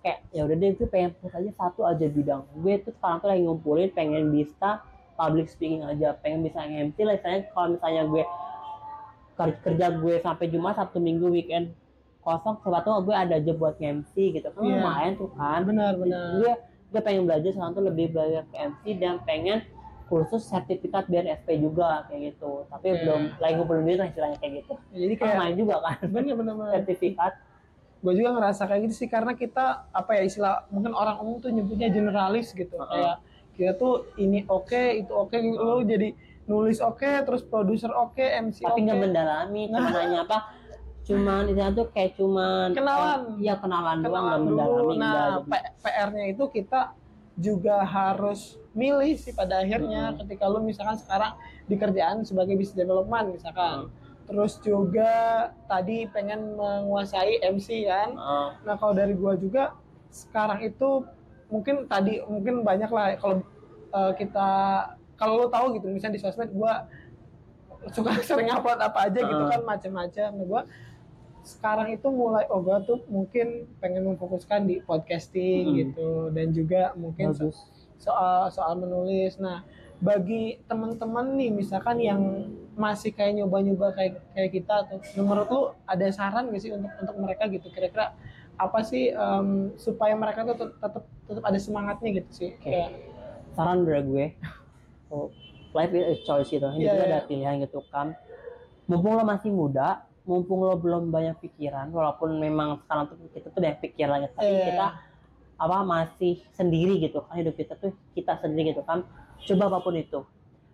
kayak 0.00 0.18
ya 0.30 0.40
udah 0.42 0.56
deh 0.56 0.70
gue 0.72 0.88
pengen 0.88 1.10
fokus 1.12 1.34
aja 1.34 1.50
satu 1.52 1.80
aja 1.84 2.06
bidang 2.06 2.40
gue 2.54 2.74
tuh 2.80 2.92
sekarang 2.92 3.18
tuh 3.18 3.28
lagi 3.28 3.42
ngumpulin 3.42 3.90
pengen 3.90 4.30
bisa 4.30 4.80
public 5.12 5.46
speaking 5.46 5.82
aja 5.82 6.14
pengen 6.16 6.40
bisa 6.40 6.62
MC 6.62 6.96
lah 7.00 7.14
istilahnya 7.14 7.50
kalau 7.50 7.68
misalnya 7.74 8.02
gue 8.06 8.24
ker- 9.34 9.60
kerja 9.60 9.86
gue 9.92 10.14
sampai 10.18 10.46
Jumat 10.46 10.74
Sabtu 10.74 10.98
Minggu 10.98 11.26
weekend 11.28 11.74
kosong 12.20 12.56
tahu 12.62 13.00
gue 13.02 13.16
ada 13.16 13.36
aja 13.36 13.52
buat 13.52 13.76
MC 13.76 14.12
gitu 14.30 14.46
kan 14.46 14.60
Iya. 14.60 14.78
lumayan 14.78 15.12
tuh 15.16 15.28
kan 15.32 15.60
benar 15.64 15.96
benar 15.96 16.38
gue 16.38 16.52
gue 16.90 17.00
pengen 17.00 17.24
belajar 17.24 17.50
sekarang 17.50 17.72
tuh 17.72 17.84
lebih 17.84 18.06
belajar 18.10 18.42
ke 18.46 18.56
MC 18.56 18.82
dan 18.96 19.18
pengen 19.22 19.64
kursus 20.10 20.42
sertifikat 20.42 21.06
biar 21.06 21.22
SP 21.30 21.62
juga 21.62 22.02
kayak 22.10 22.34
gitu. 22.34 22.66
Tapi 22.66 22.86
Oke. 22.90 22.98
belum 23.00 23.22
lagi 23.38 23.54
ngumpulin 23.54 23.82
duit 23.86 23.98
lah 24.02 24.08
istilahnya 24.10 24.38
kayak 24.42 24.52
gitu. 24.66 24.74
Jadi 24.90 25.14
kayak 25.14 25.36
main 25.38 25.54
juga 25.54 25.74
kan. 25.78 25.96
Bener-bener 26.10 26.54
sertifikat. 26.74 27.32
Gue 28.02 28.12
juga 28.18 28.34
ngerasa 28.34 28.66
kayak 28.66 28.80
gitu 28.90 28.94
sih 28.96 29.08
karena 29.08 29.38
kita 29.38 29.86
apa 29.94 30.10
ya 30.18 30.22
istilah 30.26 30.66
mungkin 30.68 30.92
orang 30.92 31.22
umum 31.22 31.38
tuh 31.38 31.54
nyebutnya 31.54 31.88
generalis 31.88 32.50
gitu. 32.50 32.74
Heeh. 32.74 32.90
kayak 32.90 33.16
kita 33.54 33.72
tuh 33.76 34.08
ini 34.16 34.48
oke 34.48 34.82
itu 34.96 35.12
oke 35.12 35.36
lo 35.36 35.84
jadi 35.84 36.16
nulis 36.48 36.80
oke 36.80 37.04
terus 37.28 37.44
produser 37.44 37.92
oke 37.92 38.22
MC 38.22 38.64
tapi 38.64 38.88
nggak 38.88 38.98
mendalami 39.04 39.68
cuma 39.68 39.88
nanya 39.92 40.24
apa 40.24 40.38
cuman 41.04 41.42
itu 41.50 41.60
tuh 41.76 41.86
kayak 41.92 42.12
cuman 42.16 42.68
Kenalan. 42.72 43.20
eh, 43.36 43.44
iya 43.44 43.54
kenalan, 43.60 43.96
doang 44.00 44.24
nggak 44.24 44.40
kenalan 44.40 44.40
mendalami 44.48 44.96
nah 44.96 45.26
PR-nya 45.82 46.24
itu 46.32 46.44
kita 46.48 46.80
juga 47.36 47.84
harus 47.84 48.59
milih 48.72 49.14
sih 49.14 49.32
pada 49.32 49.60
akhirnya 49.60 50.14
Mm. 50.14 50.16
ketika 50.22 50.46
lu 50.46 50.62
misalkan 50.62 50.94
sekarang 50.94 51.34
di 51.66 51.74
kerjaan 51.74 52.22
sebagai 52.22 52.54
business 52.54 52.78
development 52.78 53.34
misalkan 53.34 53.86
Mm. 53.86 53.88
terus 54.26 54.62
juga 54.62 55.10
tadi 55.66 56.06
pengen 56.06 56.54
menguasai 56.54 57.42
MC 57.42 57.82
kan 57.84 58.14
Heeh. 58.14 58.48
Nah 58.62 58.74
kalau 58.74 58.94
dari 58.94 59.14
gua 59.14 59.34
juga 59.34 59.74
sekarang 60.08 60.62
itu 60.62 61.02
mungkin 61.50 61.86
tadi 61.86 62.22
mungkin 62.24 62.62
banyak 62.62 62.86
lah 62.88 63.18
kalau 63.18 63.42
eh, 63.90 64.12
kita 64.14 64.48
kalau 65.14 65.34
lo 65.36 65.46
tahu 65.48 65.74
gitu 65.74 65.90
misalnya 65.90 66.14
di 66.14 66.22
sosmed 66.22 66.54
gua 66.54 66.86
suka 67.90 68.14
sering 68.28 68.48
upload 68.48 68.78
apa 68.78 69.10
aja 69.10 69.18
gitu 69.18 69.34
Heeh. 69.40 69.50
kan 69.50 69.60
macam-macam. 69.66 70.28
Nah 70.30 70.46
gua 70.46 70.62
sekarang 71.42 71.88
itu 71.90 72.06
mulai 72.06 72.44
oh 72.52 72.60
gua 72.60 72.78
tuh 72.80 73.02
mungkin 73.08 73.66
pengen 73.82 74.06
memfokuskan 74.06 74.62
di 74.62 74.78
podcasting 74.80 75.64
Mm. 75.66 75.76
gitu 75.82 76.08
dan 76.30 76.46
juga 76.52 76.94
mungkin 76.94 77.34
bagus 77.34 77.66
soal 78.00 78.48
soal 78.48 78.72
menulis. 78.74 79.36
Nah, 79.36 79.60
bagi 80.00 80.56
teman-teman 80.64 81.36
nih 81.36 81.52
misalkan 81.52 82.00
yang 82.00 82.20
masih 82.72 83.12
kayak 83.12 83.36
nyoba-nyoba 83.36 83.92
kayak 83.92 84.24
kayak 84.32 84.50
kita 84.50 84.74
tuh, 84.88 84.98
menurut 85.14 85.46
lu 85.46 85.62
ada 85.84 86.08
saran 86.08 86.48
gak 86.48 86.58
sih 86.58 86.72
untuk 86.72 86.88
untuk 86.96 87.16
mereka 87.20 87.44
gitu 87.46 87.68
kira-kira 87.68 88.16
apa 88.56 88.80
sih 88.80 89.12
em, 89.12 89.48
supaya 89.76 90.16
mereka 90.16 90.44
tuh 90.44 90.56
tet- 90.56 90.76
tetap 90.78 91.04
tetap 91.28 91.44
ada 91.44 91.58
semangatnya 91.58 92.10
gitu 92.16 92.30
sih. 92.32 92.50
Oke. 92.56 92.64
Kayak 92.66 92.90
saran 93.52 93.84
dari 93.84 94.00
gue 94.02 94.26
oh, 95.12 95.28
life 95.70 95.92
is 95.92 96.04
a 96.06 96.16
choice 96.24 96.48
gitu 96.48 96.64
ini 96.70 96.82
Iya, 96.82 96.90
juga 96.90 97.04
iya. 97.04 97.10
ada 97.12 97.20
pilihan 97.24 97.54
gitu 97.60 97.80
kan 97.86 98.16
mumpung 98.86 99.14
lo 99.14 99.22
masih 99.22 99.50
muda 99.50 100.02
mumpung 100.22 100.62
lo 100.62 100.74
belum 100.74 101.10
banyak 101.10 101.38
pikiran 101.38 101.90
walaupun 101.90 102.38
memang 102.38 102.78
sekarang 102.80 103.06
tuh 103.06 103.16
kita 103.28 103.50
tuh 103.50 103.58
banyak 103.58 103.78
pikirannya 103.80 104.28
tapi 104.32 104.48
Iya. 104.48 104.64
kita 104.66 104.86
apa 105.60 105.84
masih 105.84 106.40
sendiri 106.50 106.96
gitu 106.98 107.20
kan 107.20 107.36
hidup 107.36 107.52
kita 107.54 107.76
tuh 107.76 107.92
kita 108.10 108.32
sendiri 108.34 108.72
gitu 108.72 108.80
kan 108.82 109.04
coba 109.38 109.64
apa 109.66 109.78
pun 109.78 109.94
itu 109.94 110.20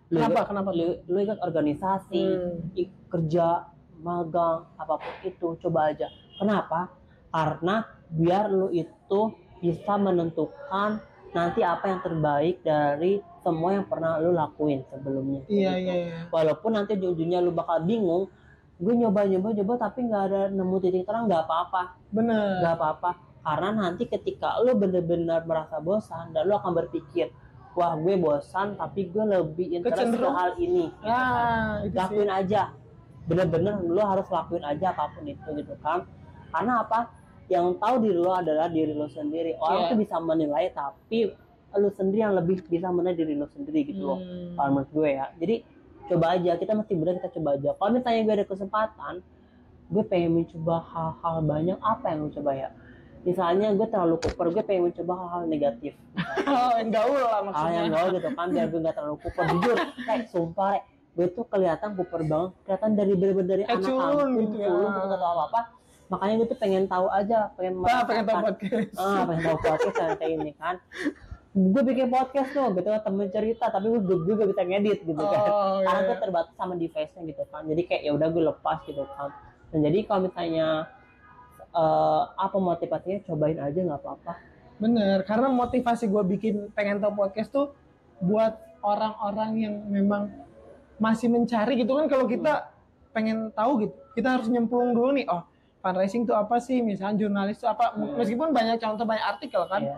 lu 0.07 0.15
Kenapa? 0.17 0.31
ikut- 0.37 0.47
Kenapa 0.47 0.69
lu, 0.71 0.85
lu 1.05 1.17
ikut 1.19 1.39
organisasi 1.41 2.23
Hmm. 2.23 2.71
i- 2.73 2.91
kerja 3.05 3.67
magang 3.97 4.63
apa 4.73 4.95
pun 4.95 5.13
itu 5.21 5.47
coba 5.59 5.89
aja 5.89 6.07
kenapa 6.33 6.87
karena 7.27 7.83
biar 8.09 8.47
lu 8.47 8.71
itu 8.71 9.21
bisa 9.57 9.97
menentukan 9.97 11.03
nanti 11.29 11.59
apa 11.61 11.85
yang 11.87 11.99
terbaik 11.99 12.61
dari 12.61 13.19
semua 13.37 13.73
yang 13.73 13.83
pernah 13.83 14.15
lu 14.15 14.31
lakuin 14.31 14.87
sebelumnya 14.87 15.43
iya 15.45 15.71
Gitu. 15.73 15.83
iya 15.83 15.93
iya. 15.97 16.17
walaupun 16.29 16.71
nanti 16.73 16.95
ujung-ujungnya 16.95 17.39
lu 17.39 17.51
bakal 17.51 17.81
bingung 17.81 18.31
gue 18.77 18.93
nyoba 18.95 19.25
nyoba 19.25 19.49
nyoba 19.51 19.73
tapi 19.81 20.05
nggak 20.05 20.23
ada 20.25 20.41
nemu 20.47 20.75
titik 20.77 21.03
terang 21.03 21.25
nggak 21.25 21.43
apa-apa 21.43 21.97
Bener. 22.07 22.61
nggak 22.61 22.73
apa-apa 22.73 23.11
karena 23.39 23.69
nanti 23.71 24.05
ketika 24.05 24.59
lu 24.59 24.73
bener-bener 24.73 25.41
merasa 25.43 25.77
bosan 25.77 26.31
dan 26.31 26.45
lu 26.45 26.53
akan 26.53 26.73
berpikir 26.75 27.31
wah 27.73 27.93
gue 27.93 28.15
bosan 28.15 28.73
tapi 28.73 29.05
gue 29.05 29.23
lebih 29.23 29.71
interest 29.71 30.11
ke 30.11 30.27
hal 30.27 30.51
ini 30.57 30.89
Nah, 30.99 31.81
itu 31.81 31.93
sih. 31.93 31.97
lakuin 31.97 32.27
aja. 32.27 32.73
Bener-bener 33.23 33.81
lu 33.81 33.99
harus 33.99 34.25
lakuin 34.27 34.63
aja 34.63 34.91
apa 34.91 35.11
pun 35.11 35.23
itu 35.23 35.45
gitu 35.53 35.75
kan. 35.79 36.07
Karena 36.49 36.81
apa? 36.81 37.11
Yang 37.47 37.77
tahu 37.77 37.95
diri 38.01 38.17
lo 38.17 38.33
adalah 38.33 38.67
diri 38.67 38.91
lo 38.91 39.07
sendiri. 39.07 39.55
Orang 39.57 39.79
Iya. 39.79 39.89
tuh 39.91 39.97
bisa 39.99 40.15
menilai 40.17 40.65
tapi 40.71 41.19
lu 41.73 41.89
sendiri 41.91 42.23
yang 42.23 42.33
lebih 42.33 42.63
bisa 42.63 42.87
menilai 42.87 43.15
diri 43.15 43.35
lo 43.35 43.45
sendiri 43.47 43.83
gitu 43.85 44.01
loh. 44.01 44.19
Hmm. 44.19 44.55
kalau 44.55 44.69
menurut 44.73 44.91
gue 44.91 45.09
ya. 45.13 45.25
Jadi 45.37 45.55
coba 46.07 46.25
aja. 46.33 46.51
Kita 46.55 46.71
mesti 46.73 46.93
benar 46.93 47.13
kita 47.15 47.29
coba 47.35 47.49
aja. 47.53 47.69
Kalau 47.73 47.91
misalnya 47.91 48.21
gue 48.23 48.33
ada 48.33 48.47
kesempatan 48.47 49.13
gue 49.87 50.03
pengen 50.03 50.31
mencoba 50.35 50.83
hal-hal 50.83 51.35
banyak 51.41 51.79
apa 51.79 52.05
yang 52.09 52.27
gue 52.27 52.33
coba 52.35 52.51
ya 52.51 52.69
misalnya 53.23 53.71
gue 53.71 53.87
terlalu 53.87 54.15
kuper 54.19 54.45
gue 54.49 54.63
pengen 54.63 54.83
mencoba 54.87 55.13
hal-hal 55.15 55.43
negatif. 55.45 55.93
Oh, 56.47 56.71
yang 56.73 56.89
gaul 56.89 57.17
lah 57.17 57.27
hal 57.33 57.43
maksudnya. 57.43 57.75
yang 57.75 57.89
gaul 57.91 58.09
gitu 58.13 58.29
kan 58.31 58.47
biar 58.47 58.67
gue 58.67 58.79
gak 58.79 58.95
terlalu 58.95 59.17
kuper. 59.19 59.43
Jujur 59.49 59.77
kayak 60.01 60.23
sumpah 60.27 60.67
Rek, 60.69 60.83
gue 61.13 61.27
tuh 61.29 61.45
kelihatan 61.45 61.89
kuper 61.93 62.21
banget. 62.23 62.51
Kelihatan 62.63 62.91
dari 62.93 63.13
bener-bener 63.13 63.49
dari 63.49 63.63
Kayak 63.63 63.77
anak 63.77 63.89
culun 63.89 64.29
gitu 64.37 64.55
ya. 64.55 64.67
culun 64.67 64.89
gak 64.93 65.17
tau 65.17 65.39
apa 65.43 65.61
makanya 66.07 66.33
gue 66.33 66.47
tuh 66.47 66.55
pengen 66.57 66.83
tahu 66.87 67.07
aja 67.11 67.51
pengen 67.53 67.73
Nah, 67.77 67.99
pengen 68.01 68.25
tahu 68.25 68.39
podcast. 68.41 68.95
ah 68.95 69.21
pengen 69.27 69.43
tahu 69.43 69.57
podcast 69.59 69.95
yang 69.97 70.15
kayak 70.15 70.31
ini 70.37 70.51
kan. 70.55 70.75
Gue 71.51 71.81
bikin 71.83 72.07
podcast 72.07 72.49
tuh 72.53 72.67
gitu 72.71 72.87
kan 72.87 73.01
temen 73.01 73.27
cerita 73.27 73.65
tapi 73.67 73.85
gue 73.91 73.99
gue 74.23 74.33
gak 74.35 74.49
bisa 74.49 74.63
ngedit 74.63 74.99
gitu 75.03 75.19
kan. 75.19 75.41
Oh, 75.43 75.83
karena 75.83 75.99
iya. 75.99 76.07
gue 76.07 76.17
terbatas 76.17 76.53
sama 76.55 76.73
device-nya 76.73 77.21
gitu 77.25 77.43
kan. 77.49 77.61
Jadi 77.65 77.81
kayak 77.83 78.01
ya 78.03 78.11
udah 78.15 78.27
gue 78.29 78.43
lepas 78.45 78.77
gitu 78.85 79.03
kan. 79.09 79.29
Dan 79.67 79.79
jadi 79.83 79.97
kalau 80.05 80.21
misalnya 80.23 80.67
eh, 81.77 82.23
apa 82.33 82.57
motivasinya 82.57 83.21
cobain 83.23 83.61
aja 83.61 83.77
nggak 83.77 84.01
apa-apa 84.01 84.33
Bener, 84.77 85.25
karena 85.25 85.49
motivasi 85.49 86.05
gue 86.05 86.23
bikin 86.37 86.55
pengen 86.77 87.01
tahu 87.01 87.17
podcast 87.17 87.49
tuh 87.49 87.73
buat 88.21 88.61
orang-orang 88.85 89.51
yang 89.57 89.75
memang 89.89 90.29
masih 91.01 91.33
mencari 91.33 91.81
gitu 91.81 91.97
kan 91.97 92.05
kalau 92.05 92.29
kita 92.29 92.69
pengen 93.09 93.49
tahu 93.57 93.89
gitu, 93.89 93.97
kita 94.13 94.37
harus 94.37 94.45
nyemplung 94.45 94.93
dulu 94.93 95.17
nih, 95.17 95.25
oh 95.25 95.41
fundraising 95.81 96.29
tuh 96.29 96.37
apa 96.37 96.61
sih, 96.61 96.85
misalnya 96.85 97.25
jurnalis 97.25 97.57
tuh 97.57 97.65
apa, 97.65 97.89
Hmm. 97.89 98.21
meskipun 98.21 98.53
banyak 98.53 98.77
contoh 98.77 99.01
banyak 99.01 99.25
artikel 99.25 99.65
kan, 99.65 99.81
Iya. 99.81 99.97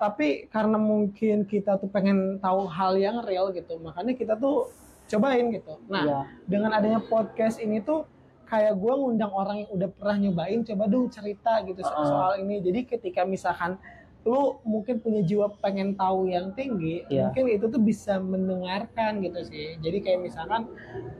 tapi 0.00 0.48
karena 0.48 0.80
mungkin 0.80 1.44
kita 1.44 1.76
tuh 1.76 1.92
pengen 1.92 2.40
tahu 2.40 2.64
hal 2.64 2.96
yang 2.96 3.20
real 3.20 3.52
gitu, 3.52 3.76
makanya 3.76 4.16
kita 4.16 4.40
tuh 4.40 4.72
cobain 5.04 5.52
gitu. 5.52 5.76
Nah, 5.92 6.04
Iya. 6.04 6.20
dengan 6.48 6.72
adanya 6.72 7.00
podcast 7.04 7.60
ini 7.60 7.84
tuh 7.84 8.08
kayak 8.44 8.74
gue 8.74 8.92
ngundang 8.92 9.30
orang 9.30 9.56
yang 9.60 9.70
udah 9.72 9.88
pernah 9.90 10.16
nyobain 10.20 10.60
coba 10.62 10.84
dong 10.84 11.08
cerita 11.08 11.60
gitu 11.62 11.80
so- 11.80 11.90
Uh-uh. 11.90 12.06
soal 12.06 12.32
ini 12.38 12.60
jadi 12.60 12.80
ketika 12.84 13.24
misalkan 13.24 13.76
lu 14.22 14.56
mungkin 14.64 14.98
punya 14.98 15.20
jiwa 15.20 15.52
pengen 15.58 15.92
tahu 15.94 16.24
yang 16.26 16.48
tinggi 16.52 17.04
Iya. 17.06 17.28
mungkin 17.28 17.44
itu 17.50 17.66
tuh 17.66 17.76
bisa 17.76 18.16
mendengarkan 18.16 19.20
gitu 19.20 19.36
sih 19.44 19.76
jadi 19.78 20.00
kayak 20.00 20.20
misalkan 20.22 20.64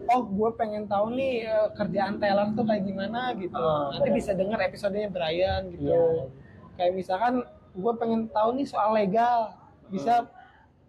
oh 0.06 0.24
gue 0.24 0.50
pengen 0.54 0.84
tahu 0.84 1.12
nih 1.12 1.44
eh, 1.44 1.68
kerjaan 1.74 2.16
Taylor 2.16 2.48
tuh 2.52 2.64
kayak 2.64 2.80
gimana 2.82 3.32
gitu 3.34 3.52
Uh, 3.52 3.92
nanti 3.92 4.08
benar. 4.08 4.16
bisa 4.16 4.30
denger 4.32 4.58
episodenya 4.62 5.08
Brian 5.08 5.68
gitu 5.68 5.84
Iya. 5.84 6.32
kayak 6.74 6.92
misalkan 6.94 7.34
gue 7.74 7.92
pengen 7.94 8.20
tahu 8.30 8.48
nih 8.56 8.66
soal 8.66 8.90
legal 8.90 9.52
bisa 9.86 10.24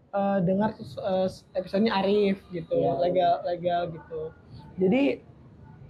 eh, 0.10 0.40
dengar 0.40 0.72
eh, 0.80 1.28
episodenya 1.54 2.00
Arif 2.00 2.40
gitu 2.48 2.80
Iya. 2.80 2.96
legal 2.96 3.34
legal 3.44 3.82
gitu 3.92 4.22
jadi 4.76 5.20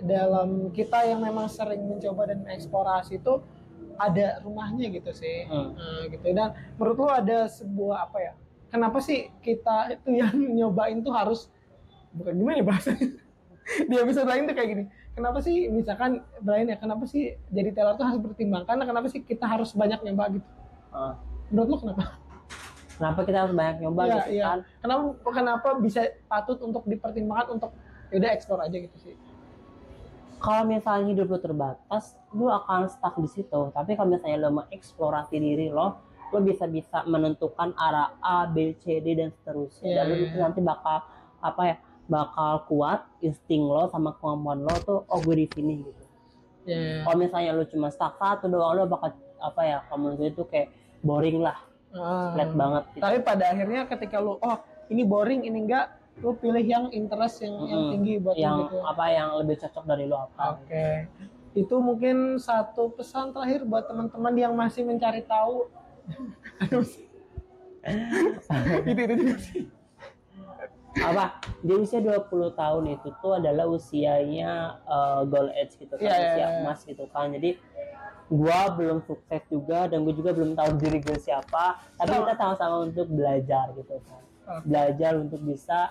dalam 0.06 0.70
kita 0.70 1.02
yang 1.10 1.20
memang 1.20 1.50
sering 1.50 1.82
mencoba 1.82 2.30
dan 2.30 2.46
mengeksplorasi 2.46 3.18
itu 3.18 3.42
ada 3.98 4.40
rumahnya 4.46 4.92
gitu 4.94 5.12
sih. 5.12 5.50
Hmm. 5.50 5.74
Nah, 5.74 6.04
gitu. 6.14 6.28
Dan 6.30 6.54
menurut 6.78 6.98
lu 7.02 7.10
ada 7.10 7.50
sebuah 7.50 8.12
apa 8.12 8.18
ya? 8.22 8.34
Kenapa 8.70 9.00
sih 9.02 9.34
kita 9.42 9.98
itu 9.98 10.10
yang 10.22 10.36
nyobain 10.36 11.02
tuh 11.02 11.12
harus 11.12 11.50
bukan 12.14 12.38
gimana 12.38 12.62
ya 12.62 12.66
bahasanya? 12.66 13.08
Di 13.90 13.96
episode 13.98 14.30
lain 14.30 14.46
tuh 14.46 14.56
kayak 14.56 14.70
gini. 14.70 14.84
Kenapa 15.16 15.40
sih 15.40 15.72
misalkan 15.72 16.22
Brian 16.44 16.68
ya 16.68 16.76
kenapa 16.76 17.08
sih 17.08 17.40
jadi 17.48 17.72
teller 17.72 17.96
tuh 17.96 18.04
harus 18.04 18.20
pertimbangkan 18.20 18.84
kenapa 18.84 19.08
sih 19.08 19.24
kita 19.24 19.48
harus 19.48 19.72
banyak 19.74 20.04
nyoba 20.06 20.38
gitu? 20.38 20.48
Ah. 20.96 21.16
menurut 21.52 21.68
lu 21.72 21.78
kenapa? 21.88 22.20
Kenapa 22.96 23.20
kita 23.28 23.38
harus 23.48 23.54
banyak 23.56 23.78
nyoba 23.84 24.02
Iya, 24.08 24.16
gitu 24.16 24.32
iya. 24.32 24.44
kan? 24.48 24.60
Kenapa 24.84 25.02
kenapa 25.32 25.70
bisa 25.80 26.02
patut 26.28 26.60
untuk 26.64 26.84
dipertimbangkan 26.88 27.48
untuk 27.60 27.72
yaudah 28.12 28.32
eksplor 28.32 28.60
aja 28.64 28.76
gitu 28.76 28.96
sih 29.02 29.16
kalau 30.46 30.64
misalnya 30.64 31.10
hidup 31.10 31.28
lu 31.28 31.40
terbatas 31.42 32.14
lu 32.32 32.46
akan 32.48 32.86
stuck 32.86 33.18
di 33.18 33.28
situ 33.28 33.74
tapi 33.74 33.98
kalau 33.98 34.14
misalnya 34.14 34.46
lo 34.46 34.54
mengeksplorasi 34.56 35.36
diri 35.36 35.68
lo 35.68 35.98
lo 36.30 36.38
bisa 36.40 36.66
bisa 36.66 37.02
menentukan 37.04 37.74
arah 37.76 38.14
A 38.20 38.46
B 38.46 38.78
C 38.78 39.02
D 39.02 39.14
dan 39.14 39.34
seterusnya 39.34 39.90
dan 39.92 40.06
Iya, 40.06 40.14
lu 40.14 40.16
iya. 40.24 40.38
nanti 40.38 40.60
bakal 40.62 41.02
apa 41.42 41.62
ya 41.66 41.76
bakal 42.06 42.52
kuat 42.66 43.02
insting 43.20 43.66
lo 43.66 43.90
sama 43.90 44.14
kemampuan 44.16 44.62
lo 44.62 44.76
tuh 44.82 45.00
oh 45.06 45.20
gue 45.20 45.36
di 45.36 45.48
sini 45.50 45.82
gitu 45.82 46.04
ya 46.66 47.02
kalau 47.02 47.18
misalnya 47.18 47.52
lu 47.52 47.66
cuma 47.66 47.90
stuck 47.90 48.18
satu 48.18 48.46
doang 48.46 48.78
lo 48.78 48.86
bakal 48.86 49.10
apa 49.42 49.62
ya 49.62 49.78
gue 49.90 50.30
itu 50.30 50.44
kayak 50.46 50.70
boring 51.02 51.42
lah 51.42 51.58
Ah. 51.96 52.36
flat 52.36 52.52
banget 52.52 52.84
gitu. 52.92 53.04
tapi 53.08 53.18
pada 53.24 53.44
akhirnya 53.56 53.88
ketika 53.88 54.20
lu 54.20 54.36
oh 54.36 54.58
ini 54.92 55.08
boring 55.08 55.48
ini 55.48 55.64
enggak 55.64 55.96
lu 56.24 56.32
pilih 56.40 56.64
yang 56.64 56.86
interest 56.96 57.44
yang 57.44 57.56
yang 57.68 57.82
Mm-mm. 57.82 57.92
tinggi 57.92 58.14
buat 58.24 58.36
lu 58.40 58.44
yang 58.44 58.58
gitu. 58.72 58.78
apa 58.88 59.06
yang 59.12 59.30
lebih 59.44 59.56
cocok 59.60 59.84
dari 59.84 60.06
lo 60.08 60.18
apa? 60.32 60.56
Oke. 60.56 60.88
Itu 61.56 61.76
mungkin 61.84 62.40
satu 62.40 62.92
pesan 62.96 63.36
terakhir 63.36 63.68
buat 63.68 63.88
teman-teman 63.88 64.34
yang 64.36 64.54
masih 64.56 64.88
mencari 64.88 65.24
tahu. 65.28 65.68
Itu 68.90 69.00
itu 69.06 69.14
juga 69.22 69.36
sih. 69.38 69.64
Apa? 70.96 71.38
Di 71.60 71.74
usia 71.76 72.00
20 72.00 72.56
tahun 72.56 72.84
itu 72.96 73.12
tuh 73.20 73.38
adalah 73.38 73.68
usianya 73.68 74.80
eh, 74.88 75.22
goal 75.28 75.52
age 75.52 75.76
gitu 75.76 75.94
kan 76.00 76.08
Iya, 76.08 76.16
iya, 76.16 76.24
usia 76.32 76.40
iya. 76.40 76.58
emas 76.64 76.80
gitu 76.88 77.06
kan. 77.12 77.36
Jadi 77.36 77.60
gua 78.32 78.74
belum 78.74 79.06
sukses 79.06 79.44
juga 79.52 79.86
dan 79.86 80.02
gue 80.02 80.16
juga 80.18 80.34
belum 80.34 80.56
tahu 80.58 80.82
diri 80.82 80.98
gue 81.04 81.18
siapa. 81.20 81.78
Tapi 82.00 82.10
kita 82.10 82.34
sama-sama 82.40 82.88
untuk 82.88 83.06
belajar 83.12 83.76
gitu 83.76 84.00
kan. 84.08 84.22
Oke. 84.46 84.70
belajar 84.70 85.18
untuk 85.18 85.42
bisa 85.42 85.90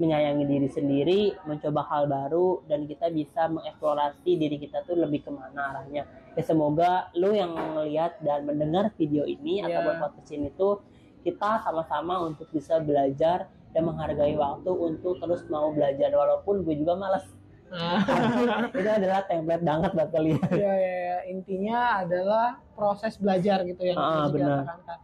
menyayangi 0.00 0.44
diri 0.44 0.66
sendiri 0.66 1.20
mencoba 1.44 1.84
hal 1.84 2.08
baru 2.08 2.64
dan 2.64 2.84
kita 2.84 3.06
bisa 3.08 3.46
mengeksplorasi 3.46 4.30
diri 4.32 4.56
kita 4.56 4.80
tuh 4.82 4.96
lebih 4.96 5.20
ke 5.20 5.30
mana 5.30 5.70
arahnya 5.70 6.02
ya 6.32 6.42
semoga 6.42 6.90
lu 7.14 7.30
yang 7.30 7.52
melihat 7.52 8.16
dan 8.20 8.42
mendengar 8.42 8.88
video 8.96 9.22
ini 9.24 9.60
Iya. 9.60 9.68
ataupun 9.70 9.94
podcast 10.00 10.30
ini 10.32 10.48
tuh 10.52 10.80
kita 11.20 11.60
sama-sama 11.60 12.24
untuk 12.24 12.48
bisa 12.48 12.80
belajar 12.80 13.44
dan 13.70 13.82
menghargai 13.84 14.34
waktu 14.34 14.72
untuk 14.72 15.20
terus 15.20 15.44
mau 15.46 15.68
belajar 15.70 16.08
walaupun 16.10 16.64
gue 16.64 16.74
juga 16.74 16.96
malas 16.96 17.28
Nah, 17.70 18.02
itu 18.74 18.82
adalah 18.82 19.22
template 19.22 19.62
banget 19.62 19.94
buat 19.94 20.10
kalian 20.10 20.42
ya, 20.50 20.74
ya, 20.74 20.94
ya. 21.06 21.18
intinya 21.30 22.02
adalah 22.02 22.58
proses 22.74 23.14
belajar 23.14 23.62
gitu 23.62 23.86
yang 23.86 23.94
Ah, 23.94 24.26
Rizky 24.26 24.42
benar. 24.42 24.58
katakan. 24.66 24.98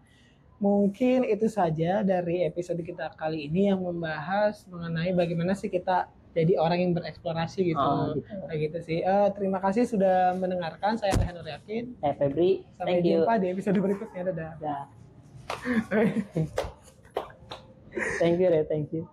Mungkin 0.56 1.28
itu 1.28 1.46
saja 1.52 2.00
dari 2.00 2.48
episode 2.48 2.80
kita 2.80 3.12
kali 3.14 3.48
ini 3.48 3.68
yang 3.68 3.84
membahas 3.84 4.64
mengenai 4.68 5.12
bagaimana 5.12 5.52
sih 5.52 5.68
kita 5.68 6.08
jadi 6.36 6.60
orang 6.60 6.78
yang 6.80 6.92
bereksplorasi 6.92 7.72
gitu. 7.72 7.80
Ah, 7.80 8.12
gitu. 8.12 8.28
Kayak 8.48 8.60
gitu 8.68 8.78
sih. 8.84 8.98
Eh, 9.00 9.28
terima 9.32 9.58
kasih 9.60 9.88
sudah 9.88 10.36
mendengarkan. 10.36 11.00
Saya 11.00 11.16
Rehan 11.16 11.34
Nur 11.36 11.48
Yakin. 11.48 11.96
saya 12.00 12.14
Febri 12.16 12.64
Sampai 12.76 13.00
thank 13.00 13.08
you 13.08 13.24
jumpa 13.24 13.34
di 13.40 13.46
episode 13.56 13.78
berikutnya. 13.80 14.22
Dadah. 14.32 14.52
Dah. 14.60 14.84
thank 18.20 18.40
you 18.40 18.50
Re, 18.50 18.64
thank 18.68 18.92
you 18.92 19.08